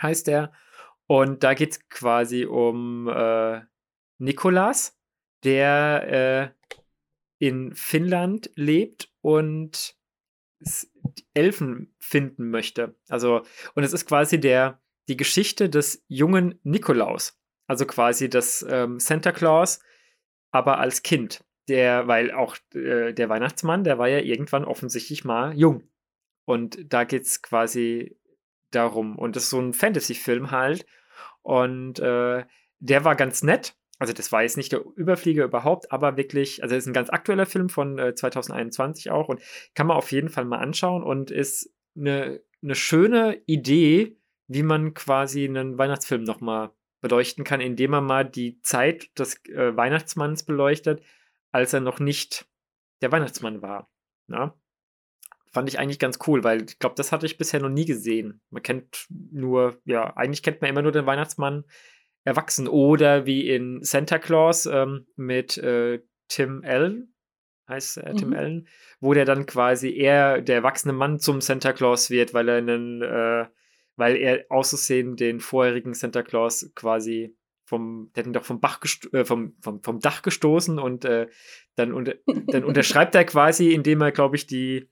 heißt 0.00 0.26
der. 0.26 0.52
Und 1.06 1.42
da 1.42 1.54
geht 1.54 1.72
es 1.72 1.88
quasi 1.88 2.44
um 2.44 3.08
äh, 3.08 3.62
Nikolas, 4.18 4.98
der 5.44 6.54
äh, 7.40 7.44
in 7.44 7.74
Finnland 7.74 8.50
lebt 8.56 9.10
und 9.20 9.96
Elfen 11.34 11.94
finden 11.98 12.50
möchte. 12.50 12.96
Also, 13.08 13.42
und 13.74 13.84
es 13.84 13.92
ist 13.92 14.06
quasi 14.06 14.40
der, 14.40 14.80
die 15.08 15.16
Geschichte 15.16 15.68
des 15.68 16.04
jungen 16.08 16.58
Nikolaus. 16.62 17.38
Also 17.66 17.84
quasi 17.86 18.28
das 18.28 18.64
ähm, 18.68 19.00
Santa 19.00 19.32
Claus, 19.32 19.80
aber 20.50 20.78
als 20.78 21.02
Kind. 21.02 21.44
Der, 21.68 22.08
weil 22.08 22.30
auch 22.32 22.56
äh, 22.74 23.12
der 23.12 23.28
Weihnachtsmann, 23.28 23.84
der 23.84 23.98
war 23.98 24.08
ja 24.08 24.20
irgendwann 24.20 24.64
offensichtlich 24.64 25.24
mal 25.24 25.54
jung. 25.54 25.82
Und 26.46 26.92
da 26.92 27.04
geht 27.04 27.24
es 27.24 27.42
quasi 27.42 28.16
darum. 28.70 29.18
Und 29.18 29.36
das 29.36 29.44
ist 29.44 29.50
so 29.50 29.60
ein 29.60 29.74
Fantasy-Film 29.74 30.50
halt. 30.50 30.86
Und 31.42 31.98
äh, 31.98 32.44
der 32.78 33.04
war 33.04 33.16
ganz 33.16 33.42
nett. 33.42 33.74
Also 33.98 34.12
das 34.12 34.32
war 34.32 34.42
jetzt 34.42 34.56
nicht 34.56 34.72
der 34.72 34.82
Überflieger 34.94 35.44
überhaupt, 35.44 35.90
aber 35.90 36.16
wirklich, 36.16 36.62
also 36.62 36.74
es 36.74 36.84
ist 36.84 36.88
ein 36.88 36.94
ganz 36.94 37.10
aktueller 37.10 37.46
Film 37.46 37.68
von 37.68 37.98
äh, 37.98 38.14
2021 38.14 39.10
auch 39.10 39.28
und 39.28 39.42
kann 39.74 39.88
man 39.88 39.96
auf 39.96 40.12
jeden 40.12 40.28
Fall 40.28 40.44
mal 40.44 40.58
anschauen 40.58 41.02
und 41.02 41.32
ist 41.32 41.74
eine, 41.96 42.40
eine 42.62 42.76
schöne 42.76 43.42
Idee, 43.46 44.16
wie 44.48 44.62
man 44.62 44.94
quasi 44.94 45.44
einen 45.44 45.78
Weihnachtsfilm 45.78 46.24
nochmal 46.24 46.70
beleuchten 47.00 47.44
kann, 47.44 47.60
indem 47.60 47.92
man 47.92 48.04
mal 48.04 48.24
die 48.24 48.60
Zeit 48.62 49.16
des 49.18 49.44
äh, 49.46 49.76
Weihnachtsmanns 49.76 50.42
beleuchtet, 50.42 51.02
als 51.52 51.72
er 51.72 51.80
noch 51.80 52.00
nicht 52.00 52.46
der 53.00 53.12
Weihnachtsmann 53.12 53.62
war. 53.62 53.90
Na? 54.26 54.54
Fand 55.52 55.68
ich 55.68 55.78
eigentlich 55.78 55.98
ganz 55.98 56.18
cool, 56.26 56.44
weil 56.44 56.64
ich 56.64 56.78
glaube, 56.78 56.96
das 56.96 57.12
hatte 57.12 57.26
ich 57.26 57.38
bisher 57.38 57.60
noch 57.60 57.68
nie 57.68 57.84
gesehen. 57.84 58.40
Man 58.50 58.62
kennt 58.62 59.06
nur, 59.08 59.80
ja, 59.84 60.16
eigentlich 60.16 60.42
kennt 60.42 60.60
man 60.60 60.70
immer 60.70 60.82
nur 60.82 60.92
den 60.92 61.06
Weihnachtsmann 61.06 61.64
erwachsen. 62.24 62.68
Oder 62.68 63.26
wie 63.26 63.48
in 63.48 63.82
Santa 63.82 64.18
Claus 64.18 64.66
ähm, 64.66 65.06
mit 65.16 65.56
äh, 65.58 66.02
Tim 66.28 66.62
Allen, 66.64 67.14
heißt 67.68 67.98
äh, 67.98 68.14
Tim 68.14 68.30
mhm. 68.30 68.36
Allen, 68.36 68.68
wo 69.00 69.14
der 69.14 69.24
dann 69.24 69.46
quasi 69.46 69.94
eher 69.94 70.42
der 70.42 70.56
erwachsene 70.56 70.92
Mann 70.92 71.20
zum 71.20 71.40
Santa 71.40 71.72
Claus 71.72 72.10
wird, 72.10 72.34
weil 72.34 72.48
er 72.48 72.56
einen, 72.56 73.02
äh, 73.02 73.46
weil 73.98 74.16
er 74.16 74.46
auszusehen 74.48 75.16
den 75.16 75.40
vorherigen 75.40 75.92
Santa 75.92 76.22
Claus 76.22 76.70
quasi 76.74 77.36
vom, 77.64 78.10
der 78.14 78.22
hat 78.22 78.26
ihn 78.28 78.32
doch 78.32 78.44
vom, 78.44 78.60
Bach 78.60 78.80
äh, 79.12 79.24
vom, 79.24 79.54
vom, 79.60 79.82
vom 79.82 80.00
Dach 80.00 80.22
gestoßen 80.22 80.78
und 80.78 81.04
äh, 81.04 81.28
dann, 81.74 81.92
unter 81.92 82.14
dann 82.46 82.64
unterschreibt 82.64 83.14
er 83.14 83.24
quasi, 83.24 83.72
indem 83.72 84.00
er, 84.00 84.12
glaube 84.12 84.36
ich, 84.36 84.46
die 84.46 84.88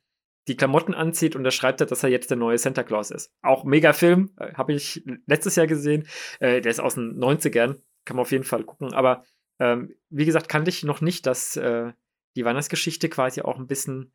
die 0.49 0.57
Klamotten 0.57 0.95
anzieht 0.95 1.35
und 1.35 1.43
da 1.43 1.51
schreibt 1.51 1.81
er, 1.81 1.89
dass 1.89 2.05
er 2.05 2.09
jetzt 2.09 2.31
der 2.31 2.37
neue 2.37 2.59
Santa 2.59 2.85
Claus 2.85 3.11
ist. 3.11 3.33
Auch 3.43 3.65
mega 3.65 3.93
Film, 3.93 4.31
äh, 4.39 4.53
habe 4.55 4.75
ich 4.75 5.03
letztes 5.27 5.57
Jahr 5.57 5.67
gesehen. 5.67 6.07
Äh, 6.39 6.61
der 6.61 6.71
ist 6.71 6.81
aus 6.81 6.95
den 6.95 7.19
90ern, 7.19 7.81
kann 8.05 8.17
man 8.17 8.23
auf 8.23 8.31
jeden 8.31 8.45
Fall 8.45 8.63
gucken. 8.63 8.93
Aber 8.93 9.25
ähm, 9.59 9.95
wie 10.11 10.25
gesagt, 10.25 10.49
kannte 10.49 10.69
ich 10.69 10.85
noch 10.85 11.01
nicht, 11.01 11.27
dass 11.27 11.57
äh, 11.57 11.93
die 12.37 12.45
Weihnachtsgeschichte 12.45 13.09
quasi 13.09 13.41
auch 13.43 13.59
ein 13.59 13.67
bisschen 13.67 14.13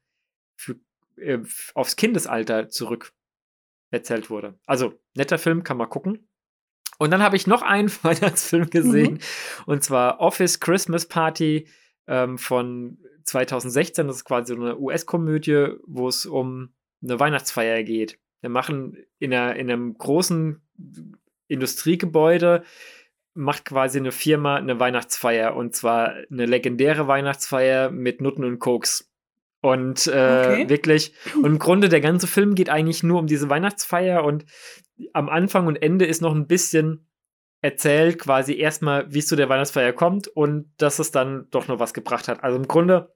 für, 0.56 0.76
aufs 1.74 1.98
Kindesalter 1.98 2.70
zurück 2.70 3.14
erzählt 3.92 4.30
wurde. 4.30 4.58
Also, 4.66 4.94
netter 5.16 5.38
Film, 5.38 5.64
kann 5.64 5.78
man 5.78 5.90
gucken. 5.90 6.28
Und 6.98 7.12
dann 7.12 7.22
habe 7.22 7.36
ich 7.36 7.48
noch 7.48 7.62
einen 7.62 7.92
Weihnachtsfilm 8.04 8.70
gesehen, 8.70 9.16
mhm. 9.16 9.64
und 9.66 9.84
zwar 9.84 10.20
Office 10.20 10.60
Christmas 10.60 11.08
Party 11.08 11.68
ähm, 12.08 12.38
von 12.38 12.98
2016. 13.24 14.08
Das 14.08 14.18
ist 14.18 14.26
quasi 14.26 14.54
so 14.54 14.62
eine 14.62 14.78
US-Komödie, 14.78 15.76
wo 15.86 16.08
es 16.08 16.26
um 16.26 16.74
eine 17.04 17.20
Weihnachtsfeier 17.20 17.84
geht. 17.84 18.20
Wir 18.42 18.50
machen 18.50 18.98
in, 19.20 19.34
einer, 19.34 19.56
in 19.56 19.70
einem 19.70 19.98
großen 19.98 20.62
Industriegebäude 21.48 22.64
macht 23.34 23.66
quasi 23.66 24.00
eine 24.00 24.12
Firma 24.12 24.56
eine 24.56 24.80
Weihnachtsfeier 24.80 25.56
und 25.56 25.76
zwar 25.76 26.14
eine 26.30 26.46
legendäre 26.46 27.08
Weihnachtsfeier 27.08 27.90
mit 27.90 28.22
Nutten 28.22 28.44
und 28.44 28.60
Koks. 28.60 29.11
Und 29.62 30.08
äh, 30.08 30.10
okay. 30.10 30.69
wirklich, 30.69 31.13
und 31.36 31.45
im 31.45 31.60
Grunde 31.60 31.88
der 31.88 32.02
ganze 32.02 32.26
Film 32.26 32.56
geht 32.56 32.69
eigentlich 32.69 33.04
nur 33.04 33.19
um 33.19 33.28
diese 33.28 33.50
Weihnachtsfeier 33.50 34.24
und 34.24 34.45
am 35.13 35.30
Anfang 35.30 35.67
und 35.67 35.82
Ende 35.82 36.06
ist 36.06 36.21
noch 36.21 36.34
ein 36.34 36.47
bisschen 36.47 37.08
erzählt, 37.62 38.17
quasi 38.17 38.58
erstmal, 38.58 39.13
wie 39.13 39.19
es 39.19 39.28
zu 39.28 39.36
der 39.36 39.50
Weihnachtsfeier 39.50 39.93
kommt 39.93 40.28
und 40.28 40.71
dass 40.78 40.97
es 40.97 41.12
dann 41.12 41.47
doch 41.52 41.67
noch 41.67 41.80
was 41.80 41.93
gebracht 41.93 42.28
hat. 42.28 42.43
Also 42.43 42.58
im 42.58 42.67
Grunde 42.67 43.13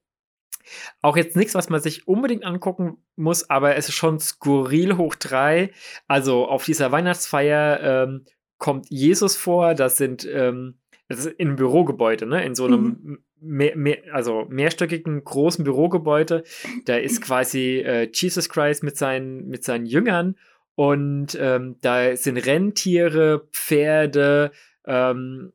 auch 1.01 1.17
jetzt 1.17 1.36
nichts, 1.36 1.55
was 1.55 1.69
man 1.69 1.81
sich 1.81 2.08
unbedingt 2.08 2.43
angucken 2.43 2.97
muss, 3.15 3.49
aber 3.49 3.75
es 3.75 3.89
ist 3.89 3.95
schon 3.95 4.19
skurril 4.19 4.97
hoch 4.97 5.15
drei. 5.15 5.71
Also 6.08 6.47
auf 6.47 6.65
dieser 6.65 6.91
Weihnachtsfeier 6.91 7.79
ähm, 7.81 8.25
kommt 8.58 8.89
Jesus 8.89 9.36
vor, 9.36 9.73
das 9.73 9.97
sind 9.97 10.25
ähm, 10.31 10.79
das 11.08 11.19
ist 11.19 11.27
in 11.38 11.49
einem 11.49 11.55
Bürogebäude, 11.58 12.25
ne? 12.25 12.43
In 12.43 12.55
so 12.55 12.65
einem 12.65 12.84
mhm. 13.03 13.25
Mehr, 13.39 13.76
mehr, 13.76 14.00
also 14.12 14.45
mehrstöckigen 14.50 15.24
großen 15.24 15.63
Bürogebäude. 15.63 16.43
Da 16.86 16.98
ist 16.98 17.21
quasi 17.24 17.80
äh, 17.80 18.10
Jesus 18.13 18.50
Christ 18.50 18.84
mit 18.84 18.98
seinen, 18.98 19.48
mit 19.48 19.63
seinen 19.63 19.86
Jüngern 19.86 20.36
und 20.76 21.38
ähm, 21.39 21.78
da 21.82 22.15
sind 22.17 22.38
Rentiere, 22.38 23.48
Pferde, 23.52 24.52
ähm, 24.86 25.54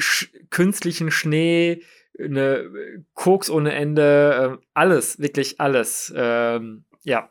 sch 0.00 0.30
künstlichen 0.50 1.10
Schnee, 1.10 1.82
eine 2.18 3.04
Koks 3.14 3.50
ohne 3.50 3.72
Ende, 3.72 4.58
äh, 4.60 4.66
alles, 4.74 5.18
wirklich 5.18 5.60
alles. 5.60 6.12
Ähm, 6.16 6.84
ja. 7.02 7.30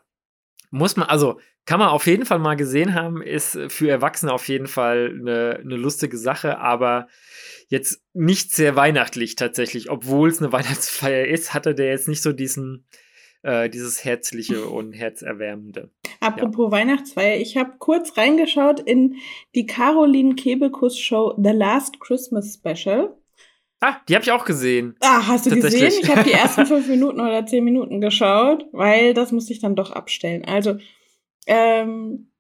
Muss 0.70 0.98
man, 0.98 1.08
also 1.08 1.40
kann 1.68 1.80
man 1.80 1.90
auf 1.90 2.08
jeden 2.08 2.26
Fall 2.26 2.40
mal 2.40 2.56
gesehen 2.56 2.96
haben, 2.96 3.22
ist 3.22 3.60
für 3.68 3.90
Erwachsene 3.90 4.32
auf 4.32 4.48
jeden 4.48 4.68
Fall 4.68 5.14
eine, 5.20 5.60
eine 5.62 5.76
lustige 5.76 6.18
Sache, 6.18 6.60
aber 6.60 7.08
jetzt 7.68 8.02
nicht 8.14 8.56
sehr 8.56 8.78
weihnachtlich 8.78 9.36
tatsächlich. 9.36 9.92
Obwohl 9.92 10.30
es 10.30 10.42
eine 10.42 10.52
Weihnachtsfeier 10.54 11.28
ist, 11.28 11.54
hatte 11.54 11.76
der 11.76 11.90
jetzt 11.90 12.08
nicht 12.08 12.24
so 12.24 12.32
diesen, 12.32 12.88
äh, 13.44 13.70
dieses 13.70 14.06
Herzliche 14.06 14.66
und 14.66 14.94
Herzerwärmende. 14.94 15.92
Apropos 16.22 16.68
ja. 16.68 16.72
Weihnachtsfeier, 16.72 17.38
ich 17.38 17.58
habe 17.58 17.74
kurz 17.80 18.16
reingeschaut 18.18 18.80
in 18.80 19.18
die 19.54 19.66
Caroline 19.66 20.36
Kebekus 20.36 20.98
Show 20.98 21.36
The 21.38 21.52
Last 21.52 22.00
Christmas 22.00 22.54
Special. 22.54 23.14
Ah, 23.82 23.98
die 24.08 24.16
habe 24.16 24.24
ich 24.24 24.32
auch 24.32 24.46
gesehen. 24.46 24.96
Ah, 25.02 25.28
hast 25.28 25.46
du 25.46 25.50
gesehen? 25.52 25.92
Ich 26.02 26.10
habe 26.10 26.24
die 26.24 26.32
ersten 26.32 26.66
fünf 26.66 26.88
Minuten 26.88 27.20
oder 27.20 27.46
zehn 27.46 27.64
Minuten 27.64 28.00
geschaut, 28.00 28.66
weil 28.72 29.14
das 29.14 29.34
musste 29.34 29.52
ich 29.52 29.60
dann 29.60 29.76
doch 29.76 29.92
abstellen. 29.92 30.46
Also, 30.46 30.78
ähm, 31.48 32.32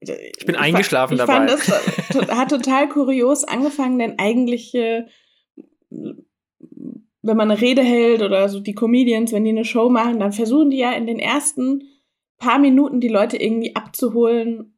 ich 0.00 0.46
bin 0.46 0.56
ich 0.56 0.60
eingeschlafen 0.60 1.14
ich 1.14 1.18
dabei. 1.18 1.44
Ich 1.46 1.62
fand 1.62 2.28
das 2.28 2.36
hat 2.36 2.50
total 2.50 2.88
kurios 2.88 3.44
angefangen, 3.44 3.98
denn 3.98 4.18
eigentlich, 4.18 4.74
äh, 4.74 5.06
wenn 5.90 7.36
man 7.36 7.50
eine 7.50 7.60
Rede 7.60 7.82
hält 7.82 8.22
oder 8.22 8.48
so 8.48 8.60
die 8.60 8.74
Comedians, 8.74 9.32
wenn 9.32 9.44
die 9.44 9.50
eine 9.50 9.64
Show 9.64 9.88
machen, 9.88 10.18
dann 10.18 10.32
versuchen 10.32 10.70
die 10.70 10.78
ja 10.78 10.92
in 10.92 11.06
den 11.06 11.18
ersten 11.18 11.84
paar 12.38 12.58
Minuten 12.58 13.00
die 13.00 13.08
Leute 13.08 13.36
irgendwie 13.36 13.76
abzuholen, 13.76 14.76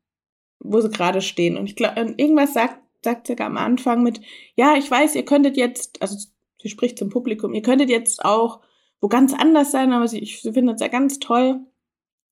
wo 0.61 0.81
sie 0.81 0.90
gerade 0.90 1.22
stehen. 1.22 1.57
Und 1.57 1.66
ich 1.66 1.77
glaube, 1.77 2.14
irgendwas 2.18 2.53
sagt 2.53 2.81
sagt 3.05 3.27
sogar 3.27 3.46
am 3.46 3.59
Anfang 3.59 4.03
mit, 4.03 4.20
ja, 4.57 4.77
ich 4.77 4.90
weiß, 4.90 5.14
ihr 5.14 5.24
könntet 5.24 5.57
jetzt, 5.57 6.00
also 6.03 6.16
sie 6.61 6.68
spricht 6.70 6.98
zum 6.98 7.11
Publikum, 7.11 7.55
ihr 7.55 7.62
könntet 7.62 7.90
jetzt 7.90 8.24
auch 8.24 8.61
wo 9.00 9.09
ganz 9.09 9.35
anders 9.35 9.70
sein, 9.70 9.92
aber 9.92 10.09
sie, 10.09 10.18
ich 10.20 10.38
finde 10.40 10.72
es 10.72 10.81
ja 10.81 10.88
ganz 10.88 11.18
toll, 11.18 11.61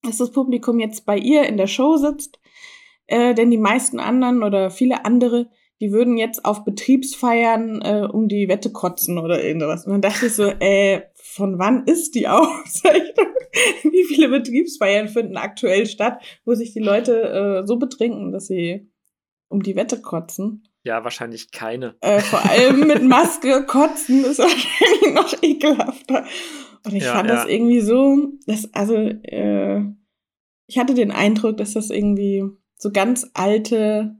dass 0.02 0.18
das 0.18 0.30
Publikum 0.30 0.78
jetzt 0.78 1.06
bei 1.06 1.16
ihr 1.16 1.44
in 1.44 1.56
der 1.56 1.66
Show 1.66 1.96
sitzt, 1.96 2.40
äh, 3.06 3.34
denn 3.34 3.50
die 3.50 3.58
meisten 3.58 4.00
anderen 4.00 4.42
oder 4.42 4.70
viele 4.70 5.04
andere, 5.04 5.48
die 5.80 5.92
würden 5.92 6.16
jetzt 6.16 6.44
auf 6.44 6.64
Betriebsfeiern 6.64 7.82
äh, 7.82 8.08
um 8.10 8.28
die 8.28 8.48
Wette 8.48 8.70
kotzen 8.70 9.18
oder 9.18 9.42
irgendwas. 9.42 9.84
Und 9.84 9.92
dann 9.92 10.02
dachte 10.02 10.26
ich 10.26 10.34
so, 10.34 10.44
äh, 10.60 11.02
von 11.14 11.58
wann 11.58 11.84
ist 11.86 12.14
die 12.14 12.28
Aufzeichnung? 12.28 13.26
Wie 13.82 14.04
viele 14.04 14.28
Betriebsfeiern 14.28 15.08
finden 15.08 15.36
aktuell 15.36 15.86
statt, 15.86 16.22
wo 16.44 16.54
sich 16.54 16.72
die 16.72 16.80
Leute 16.80 17.62
äh, 17.62 17.66
so 17.66 17.76
betrinken, 17.76 18.32
dass 18.32 18.46
sie 18.46 18.88
um 19.48 19.62
die 19.62 19.76
Wette 19.76 20.00
kotzen. 20.00 20.66
Ja, 20.84 21.04
wahrscheinlich 21.04 21.52
keine. 21.52 21.94
Äh, 22.00 22.20
vor 22.20 22.44
allem 22.48 22.86
mit 22.86 23.02
Maske 23.08 23.64
kotzen 23.66 24.24
ist 24.24 24.38
wahrscheinlich 24.38 25.14
noch 25.14 25.42
ekelhafter. 25.42 26.24
Und 26.84 26.94
ich 26.94 27.04
ja, 27.04 27.12
fand 27.12 27.28
ja. 27.28 27.36
das 27.36 27.46
irgendwie 27.46 27.80
so, 27.80 28.32
dass, 28.46 28.72
also, 28.74 28.94
äh, 28.94 29.82
ich 30.66 30.78
hatte 30.78 30.94
den 30.94 31.10
Eindruck, 31.10 31.56
dass 31.56 31.74
das 31.74 31.90
irgendwie 31.90 32.44
so 32.76 32.90
ganz 32.90 33.30
alte, 33.34 34.16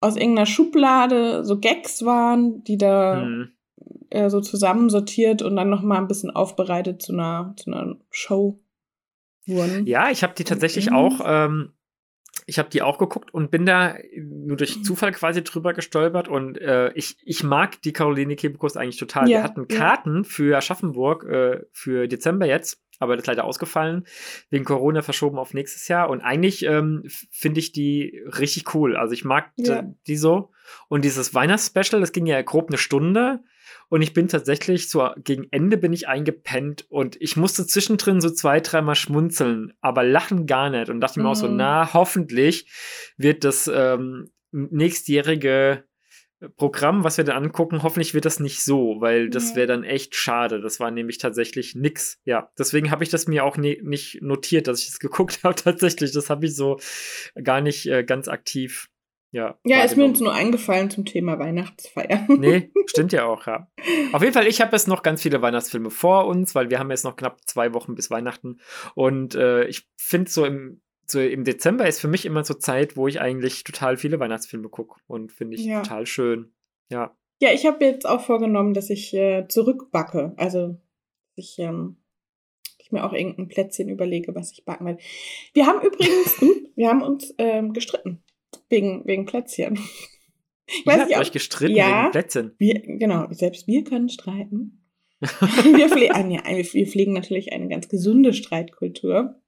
aus 0.00 0.16
irgendeiner 0.16 0.46
Schublade 0.46 1.44
so 1.44 1.58
Gags 1.58 2.04
waren, 2.04 2.62
die 2.64 2.76
da 2.76 3.22
hm. 3.22 3.52
äh, 4.10 4.28
so 4.30 4.40
zusammensortiert 4.40 5.42
und 5.42 5.56
dann 5.56 5.70
nochmal 5.70 5.98
ein 5.98 6.08
bisschen 6.08 6.30
aufbereitet 6.30 7.02
zu 7.02 7.12
einer, 7.12 7.54
zu 7.56 7.72
einer 7.72 7.96
Show 8.10 8.60
wurden. 9.46 9.86
Ja, 9.86 10.10
ich 10.10 10.22
habe 10.22 10.34
die 10.34 10.44
tatsächlich 10.44 10.90
mhm. 10.90 10.96
auch 10.96 11.20
ähm, 11.24 11.72
ich 12.46 12.58
habe 12.58 12.68
die 12.68 12.82
auch 12.82 12.98
geguckt 12.98 13.32
und 13.32 13.50
bin 13.50 13.64
da 13.64 13.96
nur 14.16 14.56
durch 14.56 14.76
mhm. 14.76 14.84
Zufall 14.84 15.12
quasi 15.12 15.42
drüber 15.42 15.72
gestolpert 15.72 16.28
und 16.28 16.58
äh, 16.58 16.92
ich, 16.92 17.16
ich 17.22 17.42
mag 17.42 17.80
die 17.82 17.92
Caroline 17.92 18.36
Kebekus 18.36 18.76
eigentlich 18.76 18.98
total. 18.98 19.28
Ja, 19.28 19.38
Wir 19.38 19.42
hatten 19.42 19.68
Karten 19.68 20.16
ja. 20.18 20.22
für 20.24 20.56
Aschaffenburg 20.56 21.24
äh, 21.24 21.62
für 21.72 22.06
Dezember 22.06 22.46
jetzt, 22.46 22.82
aber 22.98 23.16
das 23.16 23.22
ist 23.22 23.28
leider 23.28 23.44
ausgefallen, 23.44 24.06
wegen 24.50 24.64
Corona 24.64 25.02
verschoben 25.02 25.38
auf 25.38 25.54
nächstes 25.54 25.88
Jahr 25.88 26.10
und 26.10 26.20
eigentlich 26.20 26.64
ähm, 26.64 27.04
finde 27.30 27.60
ich 27.60 27.72
die 27.72 28.22
richtig 28.38 28.74
cool. 28.74 28.96
Also 28.96 29.14
ich 29.14 29.24
mag 29.24 29.50
ja. 29.56 29.82
die 30.06 30.16
so 30.16 30.50
und 30.88 31.04
dieses 31.04 31.34
Weihnachtsspecial, 31.34 32.00
das 32.00 32.12
ging 32.12 32.26
ja 32.26 32.40
grob 32.42 32.68
eine 32.68 32.78
Stunde 32.78 33.40
und 33.88 34.02
ich 34.02 34.12
bin 34.12 34.28
tatsächlich 34.28 34.88
so 34.88 35.08
gegen 35.16 35.46
Ende 35.50 35.76
bin 35.76 35.92
ich 35.92 36.08
eingepennt 36.08 36.86
und 36.88 37.20
ich 37.20 37.36
musste 37.36 37.66
zwischendrin 37.66 38.20
so 38.20 38.30
zwei, 38.30 38.60
dreimal 38.60 38.94
schmunzeln, 38.94 39.72
aber 39.80 40.02
lachen 40.02 40.46
gar 40.46 40.70
nicht. 40.70 40.88
Und 40.88 41.00
dachte 41.00 41.20
mhm. 41.20 41.24
mir 41.24 41.30
auch 41.30 41.36
so, 41.36 41.48
mhm. 41.48 41.56
na, 41.56 41.92
hoffentlich 41.92 42.66
wird 43.16 43.44
das 43.44 43.70
ähm, 43.72 44.30
nächstjährige 44.52 45.84
Programm, 46.56 47.04
was 47.04 47.16
wir 47.16 47.24
dann 47.24 47.44
angucken, 47.44 47.82
hoffentlich 47.82 48.14
wird 48.14 48.24
das 48.24 48.40
nicht 48.40 48.62
so, 48.62 48.96
weil 49.00 49.30
das 49.30 49.56
wäre 49.56 49.66
dann 49.66 49.84
echt 49.84 50.14
schade. 50.14 50.60
Das 50.60 50.80
war 50.80 50.90
nämlich 50.90 51.18
tatsächlich 51.18 51.74
nix. 51.74 52.20
Ja, 52.24 52.50
deswegen 52.58 52.90
habe 52.90 53.04
ich 53.04 53.10
das 53.10 53.26
mir 53.26 53.44
auch 53.44 53.56
ne 53.56 53.78
nicht 53.82 54.20
notiert, 54.20 54.66
dass 54.66 54.80
ich 54.80 54.86
es 54.86 54.92
das 54.94 55.00
geguckt 55.00 55.40
habe. 55.42 55.54
Tatsächlich, 55.54 56.12
das 56.12 56.30
habe 56.30 56.46
ich 56.46 56.54
so 56.54 56.78
gar 57.42 57.60
nicht 57.60 57.86
äh, 57.86 58.04
ganz 58.04 58.28
aktiv 58.28 58.90
ja, 59.34 59.58
ja 59.64 59.82
ist 59.82 59.96
mir 59.96 60.06
jetzt 60.06 60.20
nur 60.20 60.32
eingefallen 60.32 60.90
zum 60.90 61.04
Thema 61.04 61.40
Weihnachtsfeier. 61.40 62.24
Nee, 62.38 62.70
stimmt 62.86 63.12
ja 63.12 63.24
auch, 63.24 63.48
ja. 63.48 63.68
Auf 64.12 64.22
jeden 64.22 64.32
Fall, 64.32 64.46
ich 64.46 64.60
habe 64.60 64.70
jetzt 64.76 64.86
noch 64.86 65.02
ganz 65.02 65.22
viele 65.22 65.42
Weihnachtsfilme 65.42 65.90
vor 65.90 66.26
uns, 66.26 66.54
weil 66.54 66.70
wir 66.70 66.78
haben 66.78 66.90
jetzt 66.90 67.04
noch 67.04 67.16
knapp 67.16 67.40
zwei 67.44 67.74
Wochen 67.74 67.96
bis 67.96 68.10
Weihnachten. 68.10 68.60
Und 68.94 69.34
äh, 69.34 69.64
ich 69.64 69.88
finde 69.96 70.30
so 70.30 70.44
im, 70.44 70.80
so 71.06 71.20
im 71.20 71.42
Dezember 71.42 71.88
ist 71.88 72.00
für 72.00 72.06
mich 72.06 72.26
immer 72.26 72.44
so 72.44 72.54
Zeit, 72.54 72.96
wo 72.96 73.08
ich 73.08 73.20
eigentlich 73.20 73.64
total 73.64 73.96
viele 73.96 74.20
Weihnachtsfilme 74.20 74.68
gucke. 74.68 75.00
Und 75.08 75.32
finde 75.32 75.56
ich 75.56 75.64
ja. 75.64 75.82
total 75.82 76.06
schön. 76.06 76.52
Ja. 76.88 77.16
Ja, 77.40 77.52
ich 77.52 77.66
habe 77.66 77.84
jetzt 77.84 78.06
auch 78.06 78.20
vorgenommen, 78.20 78.72
dass 78.72 78.88
ich 78.88 79.12
äh, 79.14 79.48
zurückbacke. 79.48 80.32
Also 80.36 80.76
ich, 81.34 81.58
ähm, 81.58 81.96
ich 82.78 82.92
mir 82.92 83.04
auch 83.04 83.12
irgendein 83.12 83.48
Plätzchen 83.48 83.88
überlege, 83.88 84.32
was 84.36 84.52
ich 84.52 84.64
backen 84.64 84.86
will. 84.86 84.98
Wir 85.54 85.66
haben 85.66 85.84
übrigens, 85.84 86.40
wir 86.76 86.88
haben 86.88 87.02
uns 87.02 87.34
ähm, 87.38 87.72
gestritten. 87.72 88.23
Wegen, 88.74 89.06
wegen 89.06 89.26
Plätzchen. 89.26 89.78
Ich 90.66 90.86
weiß 90.86 91.10
Ihr 91.10 91.16
habt 91.16 91.26
euch 91.26 91.32
gestritten 91.32 91.76
ja, 91.76 92.04
wegen 92.04 92.10
Plätzchen. 92.12 92.54
Wir, 92.56 92.80
genau, 92.80 93.26
selbst 93.32 93.66
wir 93.66 93.84
können 93.84 94.08
streiten. 94.08 94.82
wir, 95.20 95.90
pflegen, 95.90 96.40
ah, 96.42 96.56
wir 96.56 96.86
pflegen 96.86 97.12
natürlich 97.12 97.52
eine 97.52 97.68
ganz 97.68 97.90
gesunde 97.90 98.32
Streitkultur. 98.32 99.42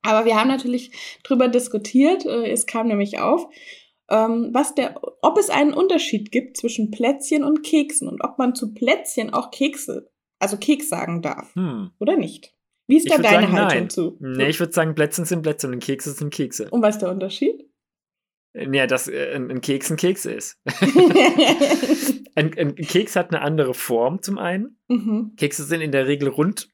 Aber 0.00 0.24
wir 0.24 0.36
haben 0.36 0.48
natürlich 0.48 1.18
drüber 1.22 1.48
diskutiert, 1.48 2.24
äh, 2.24 2.50
es 2.50 2.64
kam 2.64 2.88
nämlich 2.88 3.18
auf, 3.18 3.46
ähm, 4.10 4.50
was 4.52 4.74
der, 4.74 4.98
ob 5.20 5.36
es 5.38 5.50
einen 5.50 5.74
Unterschied 5.74 6.32
gibt 6.32 6.56
zwischen 6.56 6.90
Plätzchen 6.90 7.44
und 7.44 7.62
Keksen 7.62 8.08
und 8.08 8.24
ob 8.24 8.38
man 8.38 8.54
zu 8.54 8.72
Plätzchen 8.72 9.34
auch 9.34 9.50
Kekse, 9.50 10.10
also 10.38 10.56
Keks 10.56 10.88
sagen 10.88 11.20
darf. 11.20 11.54
Hm. 11.54 11.90
Oder 11.98 12.16
nicht? 12.16 12.54
Wie 12.86 12.96
ist 12.96 13.10
da 13.10 13.18
deine 13.18 13.46
sagen, 13.46 13.52
Haltung 13.52 13.78
nein. 13.80 13.90
zu? 13.90 14.16
Nee, 14.20 14.48
ich 14.48 14.60
würde 14.60 14.72
sagen, 14.72 14.94
Plätzchen 14.94 15.26
sind 15.26 15.42
Plätzchen 15.42 15.74
und 15.74 15.80
Kekse 15.80 16.12
sind 16.12 16.32
Kekse. 16.32 16.70
Und 16.70 16.80
was 16.80 16.94
ist 16.96 17.02
der 17.02 17.10
Unterschied? 17.10 17.67
Ja, 18.54 18.86
dass 18.86 19.08
äh, 19.08 19.34
ein, 19.34 19.60
Keks 19.60 19.90
ein 19.90 19.96
Keks 19.96 20.24
ist. 20.24 20.60
ein, 22.34 22.56
ein, 22.56 22.74
Keks 22.74 23.14
hat 23.14 23.28
eine 23.30 23.42
andere 23.42 23.74
Form 23.74 24.22
zum 24.22 24.38
einen. 24.38 24.78
Mhm. 24.88 25.32
Kekse 25.36 25.64
sind 25.64 25.80
in 25.80 25.92
der 25.92 26.06
Regel 26.06 26.28
rund 26.28 26.68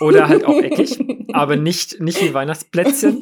oder 0.00 0.28
halt 0.28 0.44
auch 0.44 0.60
eckig, 0.60 0.98
aber 1.32 1.56
nicht, 1.56 2.00
nicht 2.00 2.22
wie 2.22 2.34
Weihnachtsplätzchen, 2.34 3.18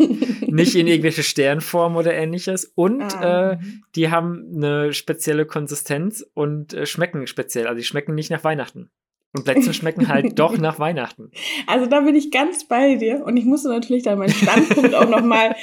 nicht 0.48 0.74
in 0.74 0.86
irgendwelche 0.86 1.22
Sternform 1.22 1.96
oder 1.96 2.14
ähnliches. 2.14 2.64
Und 2.74 3.02
ah. 3.02 3.52
äh, 3.52 3.58
die 3.94 4.10
haben 4.10 4.52
eine 4.54 4.92
spezielle 4.92 5.46
Konsistenz 5.46 6.24
und 6.34 6.74
äh, 6.74 6.86
schmecken 6.86 7.26
speziell. 7.26 7.66
Also 7.66 7.78
die 7.78 7.84
schmecken 7.84 8.14
nicht 8.14 8.30
nach 8.30 8.44
Weihnachten. 8.44 8.90
Und 9.36 9.44
Plätzchen 9.44 9.74
schmecken 9.74 10.08
halt 10.08 10.32
doch 10.38 10.56
nach 10.56 10.78
Weihnachten. 10.78 11.30
Also 11.66 11.86
da 11.86 12.00
bin 12.00 12.14
ich 12.14 12.30
ganz 12.30 12.64
bei 12.64 12.94
dir 12.94 13.22
und 13.24 13.36
ich 13.36 13.44
musste 13.44 13.68
natürlich 13.68 14.02
dann 14.02 14.18
meinen 14.18 14.32
Standpunkt 14.32 14.94
auch 14.94 15.08
nochmal 15.08 15.54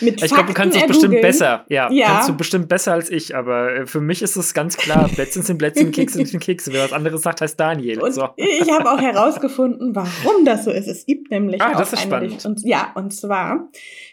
mit 0.00 0.22
Ich 0.22 0.30
glaube, 0.30 0.48
du 0.48 0.54
kannst 0.54 0.76
es 0.76 0.86
bestimmt 0.86 1.20
besser. 1.22 1.64
Ja, 1.68 1.90
ja, 1.90 2.06
kannst 2.08 2.28
du 2.28 2.36
bestimmt 2.36 2.68
besser 2.68 2.92
als 2.92 3.10
ich, 3.10 3.34
aber 3.34 3.74
äh, 3.74 3.86
für 3.86 4.02
mich 4.02 4.20
ist 4.20 4.36
es 4.36 4.52
ganz 4.52 4.76
klar, 4.76 5.08
Plätzchen 5.08 5.42
sind 5.42 5.56
Plätzchen, 5.56 5.92
Kekse 5.92 6.24
sind 6.26 6.40
Kekse. 6.40 6.72
Wer 6.74 6.84
was 6.84 6.92
anderes 6.92 7.22
sagt, 7.22 7.40
heißt 7.40 7.58
Daniel. 7.58 8.00
Und 8.00 8.12
so. 8.12 8.28
ich 8.36 8.70
habe 8.70 8.90
auch 8.90 9.00
herausgefunden, 9.00 9.94
warum 9.94 10.44
das 10.44 10.64
so 10.64 10.70
ist. 10.70 10.86
Es 10.86 11.06
gibt 11.06 11.30
nämlich 11.30 11.62
ah, 11.62 11.72
auch 11.72 11.78
das 11.78 11.94
ist 11.94 12.02
spannend. 12.02 12.44
Und, 12.44 12.60
ja, 12.64 12.92
und 12.94 13.14
zwar 13.14 13.70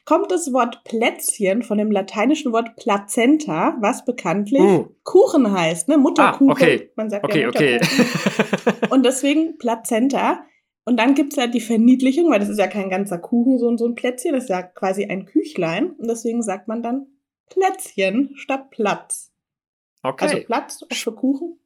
kommt 0.09 0.31
das 0.31 0.51
Wort 0.53 0.83
Plätzchen 0.85 1.61
von 1.61 1.77
dem 1.77 1.91
lateinischen 1.91 2.51
Wort 2.51 2.75
Plazenta, 2.77 3.77
was 3.79 4.05
bekanntlich 4.05 4.59
Oh. 4.59 4.87
Kuchen 5.03 5.51
heißt, 5.51 5.87
ne? 5.87 5.99
Mutterkuchen. 5.99 6.49
Ah, 6.49 6.53
okay. 6.53 6.91
Man 6.95 7.11
sagt 7.11 7.23
Okay, 7.25 7.41
ja 7.43 7.47
okay. 7.49 7.79
Mutterkuchen. 7.79 8.89
Und 8.89 9.05
deswegen 9.05 9.59
Plazenta. 9.59 10.45
Und 10.83 10.97
dann 10.97 11.13
gibt's 11.13 11.37
halt 11.37 11.53
die 11.53 11.61
Verniedlichung, 11.61 12.31
weil 12.31 12.39
das 12.39 12.49
ist 12.49 12.57
ja 12.57 12.65
kein 12.65 12.89
ganzer 12.89 13.19
Kuchen, 13.19 13.59
so, 13.59 13.77
so 13.77 13.85
ein 13.85 13.93
Plätzchen, 13.93 14.33
das 14.33 14.45
ist 14.45 14.49
ja 14.49 14.63
quasi 14.63 15.05
ein 15.05 15.27
Küchlein. 15.27 15.91
Und 15.91 16.09
deswegen 16.09 16.41
sagt 16.41 16.67
man 16.67 16.81
dann 16.81 17.05
Plätzchen 17.51 18.31
statt 18.33 18.71
Platz. 18.71 19.31
Okay. 20.01 20.25
Also 20.25 20.37
Platz 20.43 20.85
für 20.91 21.11
Kuchen. 21.11 21.59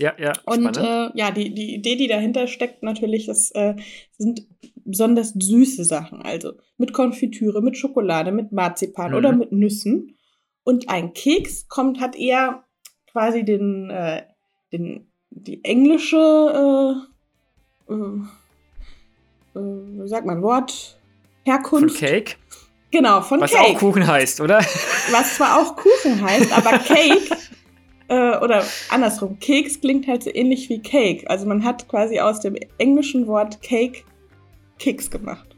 Ja, 0.00 0.12
ja. 0.18 0.32
Und 0.46 0.76
äh, 0.76 1.10
ja, 1.14 1.30
die, 1.30 1.54
die 1.54 1.74
Idee, 1.74 1.96
die 1.96 2.08
dahinter 2.08 2.46
steckt, 2.46 2.82
natürlich, 2.82 3.26
das 3.26 3.50
äh, 3.52 3.74
sind 4.18 4.46
besonders 4.84 5.34
süße 5.38 5.84
Sachen. 5.84 6.22
Also 6.22 6.54
mit 6.78 6.92
Konfitüre, 6.92 7.62
mit 7.62 7.76
Schokolade, 7.76 8.32
mit 8.32 8.50
Marzipan 8.52 9.10
Mhm. 9.12 9.16
oder 9.16 9.32
mit 9.32 9.52
Nüssen. 9.52 10.16
Und 10.64 10.88
ein 10.88 11.12
Keks 11.12 11.68
kommt, 11.68 12.00
hat 12.00 12.16
eher 12.16 12.64
quasi 13.10 13.44
den, 13.44 13.90
äh, 13.90 14.22
den 14.72 15.06
die 15.30 15.62
englische, 15.64 17.06
äh, 17.88 17.92
äh, 17.92 19.58
äh, 19.58 20.02
wie 20.02 20.08
sagt 20.08 20.26
man, 20.26 20.42
Wort, 20.42 20.72
Von 20.72 21.52
Herkunft. 21.52 21.98
Cake, 21.98 22.36
Genau, 22.92 23.20
von 23.20 23.40
was 23.40 23.52
Cake 23.52 23.76
auch 23.76 23.78
Kuchen 23.78 24.04
heißt, 24.04 24.40
oder? 24.40 24.58
was 25.12 25.36
zwar 25.36 25.58
auch 25.60 25.76
Kuchen 25.76 26.20
heißt, 26.20 26.52
aber 26.52 26.76
Cake 26.78 27.36
äh, 28.10 28.36
oder 28.38 28.64
andersrum, 28.90 29.38
Keks 29.38 29.80
klingt 29.80 30.06
halt 30.06 30.24
so 30.24 30.30
ähnlich 30.34 30.68
wie 30.68 30.80
Cake. 30.80 31.28
Also 31.30 31.46
man 31.46 31.64
hat 31.64 31.88
quasi 31.88 32.20
aus 32.20 32.40
dem 32.40 32.56
englischen 32.78 33.26
Wort 33.26 33.62
Cake 33.62 34.02
Keks 34.78 35.10
gemacht. 35.10 35.56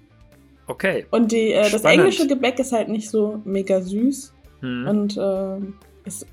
Okay. 0.67 1.07
Und 1.11 1.33
die, 1.33 1.53
äh, 1.53 1.71
das 1.71 1.85
englische 1.85 2.27
Gebäck 2.27 2.59
ist 2.59 2.73
halt 2.73 2.89
nicht 2.89 3.11
so 3.11 3.41
mega 3.45 3.81
süß 3.81 4.35
Hm. 4.61 4.87
und 4.87 5.17
äh, 5.17 5.57
ist, 6.05 6.27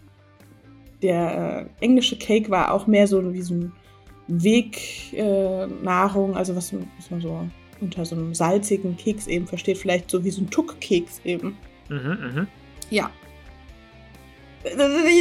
der 1.02 1.70
äh, 1.82 1.84
englische 1.84 2.18
Cake 2.18 2.52
war 2.52 2.72
auch 2.72 2.86
mehr 2.86 3.08
so 3.08 3.34
wie 3.34 3.42
so 3.42 3.56
ein 3.56 3.72
Wegnahrung, 4.28 6.34
äh, 6.34 6.36
also 6.36 6.56
was, 6.56 6.72
was 6.98 7.10
man 7.10 7.22
so 7.22 7.48
unter 7.82 8.06
so 8.06 8.16
einem 8.16 8.36
salzigen 8.36 8.96
Keks 8.98 9.26
eben 9.28 9.48
versteht, 9.48 9.80
vielleicht 9.80 10.12
so 10.12 10.24
wie 10.24 10.30
so 10.30 10.42
ein 10.42 10.50
Tuckkeks 10.50 11.22
eben. 11.24 11.58
Mhm, 11.90 12.18
mhm. 12.22 12.48
Ja. 12.92 13.10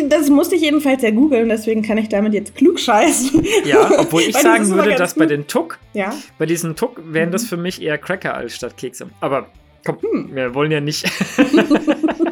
Das 0.09 0.29
musste 0.31 0.57
ich 0.57 0.62
jedenfalls 0.62 1.01
ja 1.03 1.11
googeln, 1.12 1.48
deswegen 1.48 1.83
kann 1.83 1.96
ich 1.96 2.09
damit 2.09 2.35
jetzt 2.35 2.57
klug 2.57 2.81
scheißen. 2.81 3.44
Ja, 3.64 3.88
obwohl 3.98 4.22
ich 4.22 4.33
das 4.33 4.42
sagen 4.42 4.64
immer 4.64 4.77
würde, 4.85 4.96
dass 4.96 5.14
bei 5.14 5.24
gut. 5.27 5.31
den 5.31 5.46
Tuck, 5.46 5.79
Ja. 5.94 6.12
bei 6.38 6.46
diesen 6.46 6.74
Tuck 6.74 7.01
wären 7.05 7.31
das 7.31 7.44
Mhm. 7.44 7.46
für 7.48 7.57
mich 7.57 7.81
eher 7.81 7.98
Cracker 7.98 8.35
als 8.35 8.57
statt 8.57 8.77
Kekse. 8.77 9.09
Aber 9.20 9.46
komm, 9.85 9.98
Hm. 10.01 10.31
wir 10.35 10.55
wollen 10.55 10.72
ja 10.72 10.81
nicht. 10.81 11.05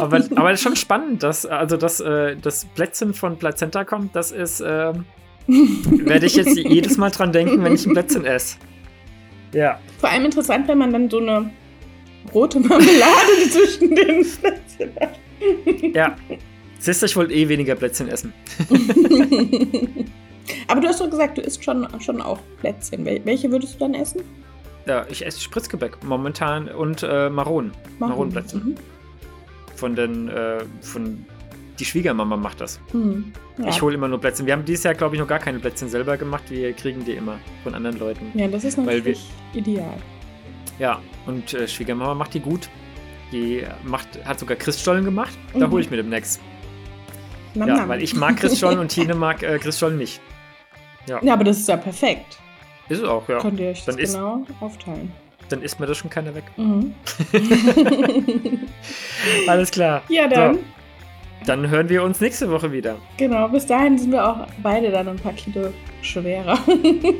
aber, 0.00 0.16
aber 0.34 0.50
das 0.50 0.60
ist 0.60 0.62
schon 0.64 0.76
spannend, 0.76 1.22
dass 1.22 1.46
also 1.46 1.76
dass 1.76 2.00
äh, 2.00 2.36
das 2.40 2.64
Plätzchen 2.74 3.14
von 3.14 3.38
Plazenta 3.38 3.84
kommt, 3.84 4.14
das 4.16 4.32
ist, 4.32 4.60
ähm, 4.66 5.04
werde 5.46 6.26
ich 6.26 6.36
jetzt 6.36 6.56
jedes 6.56 6.96
Mal 6.96 7.10
dran 7.10 7.32
denken, 7.32 7.62
wenn 7.62 7.74
ich 7.74 7.86
ein 7.86 7.92
Plätzchen 7.92 8.24
esse. 8.24 8.56
Ja. 9.52 9.78
Vor 10.00 10.10
allem 10.10 10.24
interessant, 10.24 10.66
wenn 10.68 10.78
man 10.78 10.92
dann 10.92 11.08
so 11.10 11.18
eine 11.18 11.50
rote 12.34 12.58
Marmelade 12.60 13.32
zwischen 13.50 13.94
den 13.94 14.26
Plätzchen 14.26 14.90
hat. 15.00 15.18
Ja. 15.94 16.16
Siehst 16.78 17.02
du, 17.02 17.06
ich 17.06 17.16
wollte 17.16 17.32
eh 17.32 17.48
weniger 17.48 17.74
Plätzchen 17.74 18.08
essen. 18.08 18.32
Aber 20.68 20.80
du 20.80 20.88
hast 20.88 21.00
doch 21.00 21.08
gesagt, 21.08 21.38
du 21.38 21.42
isst 21.42 21.64
schon, 21.64 21.86
schon 22.00 22.20
auch 22.20 22.40
Plätzchen. 22.60 23.04
Wel 23.04 23.20
welche 23.24 23.50
würdest 23.50 23.74
du 23.74 23.78
dann 23.78 23.94
essen? 23.94 24.22
Ja, 24.86 25.06
ich 25.08 25.24
esse 25.24 25.40
Spritzgebäck 25.40 26.04
momentan 26.04 26.68
und 26.68 27.02
äh, 27.02 27.30
Maronen. 27.30 27.72
Maronenplätzchen. 27.98 28.64
Mhm. 28.64 28.74
Von 29.76 29.96
den, 29.96 30.28
äh, 30.28 30.64
von 30.82 31.24
die 31.78 31.84
Schwiegermama 31.84 32.36
macht 32.36 32.60
das. 32.60 32.78
Mhm. 32.92 33.32
Ja. 33.58 33.68
Ich 33.68 33.80
hole 33.80 33.94
immer 33.94 34.08
nur 34.08 34.20
Plätzchen. 34.20 34.46
Wir 34.46 34.52
haben 34.52 34.64
dieses 34.64 34.84
Jahr, 34.84 34.94
glaube 34.94 35.16
ich, 35.16 35.20
noch 35.20 35.28
gar 35.28 35.38
keine 35.38 35.58
Plätzchen 35.58 35.88
selber 35.88 36.16
gemacht. 36.16 36.44
Wir 36.50 36.72
kriegen 36.74 37.04
die 37.04 37.12
immer 37.12 37.38
von 37.62 37.74
anderen 37.74 37.98
Leuten. 37.98 38.30
ja, 38.34 38.46
das 38.46 38.64
ist 38.64 38.76
natürlich 38.76 39.24
ideal. 39.54 39.96
Ja, 40.78 41.00
und 41.26 41.54
äh, 41.54 41.66
Schwiegermama 41.66 42.14
macht 42.14 42.34
die 42.34 42.40
gut. 42.40 42.68
Die 43.34 43.64
macht, 43.82 44.08
hat 44.24 44.38
sogar 44.38 44.56
Christstollen 44.56 45.04
gemacht. 45.04 45.36
Da 45.52 45.66
Mhm. 45.66 45.72
hole 45.72 45.82
ich 45.82 45.90
mir 45.90 45.96
demnächst. 45.96 46.40
Nam, 47.54 47.66
Ja, 47.68 47.76
nam. 47.78 47.88
weil 47.88 48.00
ich 48.02 48.14
mag 48.14 48.36
Christstollen 48.36 48.78
und 48.78 48.88
Tine 48.94 49.14
mag 49.16 49.42
äh, 49.42 49.58
Christstollen 49.58 49.98
nicht. 49.98 50.20
Ja, 51.08 51.20
aber 51.34 51.42
das 51.44 51.58
ist 51.58 51.68
ja 51.68 51.76
perfekt. 51.76 52.38
Ist 52.88 53.00
es 53.00 53.04
auch, 53.08 53.28
ja. 53.28 53.38
Könnt 53.40 53.58
ihr 53.58 53.70
euch 53.70 53.84
das 53.84 53.94
Dann 53.96 53.98
ist- 54.02 54.12
genau 54.14 54.46
aufteilen. 54.60 55.10
Dann 55.48 55.60
isst 55.62 55.78
mir 55.80 55.86
das 55.86 55.98
schon 55.98 56.08
keiner 56.10 56.32
weg. 56.34 56.44
Mhm. 56.56 56.94
Alles 59.48 59.70
klar. 59.70 60.02
ja, 60.08 60.28
dann. 60.28 60.54
So, 60.54 60.60
dann 61.46 61.68
hören 61.68 61.88
wir 61.88 62.02
uns 62.02 62.20
nächste 62.20 62.50
Woche 62.50 62.72
wieder. 62.72 62.96
Genau, 63.16 63.48
bis 63.48 63.66
dahin 63.66 63.98
sind 63.98 64.12
wir 64.12 64.26
auch 64.26 64.46
beide 64.62 64.90
dann 64.90 65.08
ein 65.08 65.16
paar 65.16 65.32
Kilo 65.32 65.72
schwerer. 66.02 66.58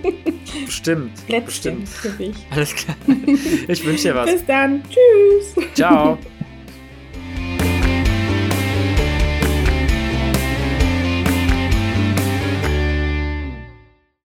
Bestimmt. 0.67 1.27
Plätzchen 1.27 1.81
Bestimmt. 1.81 2.37
Alles 2.51 2.75
klar. 2.75 2.97
Ich 3.69 3.85
wünsche 3.85 4.09
dir 4.09 4.15
was. 4.15 4.31
Bis 4.31 4.45
dann. 4.47 4.83
Tschüss. 4.85 5.67
Ciao. 5.75 6.19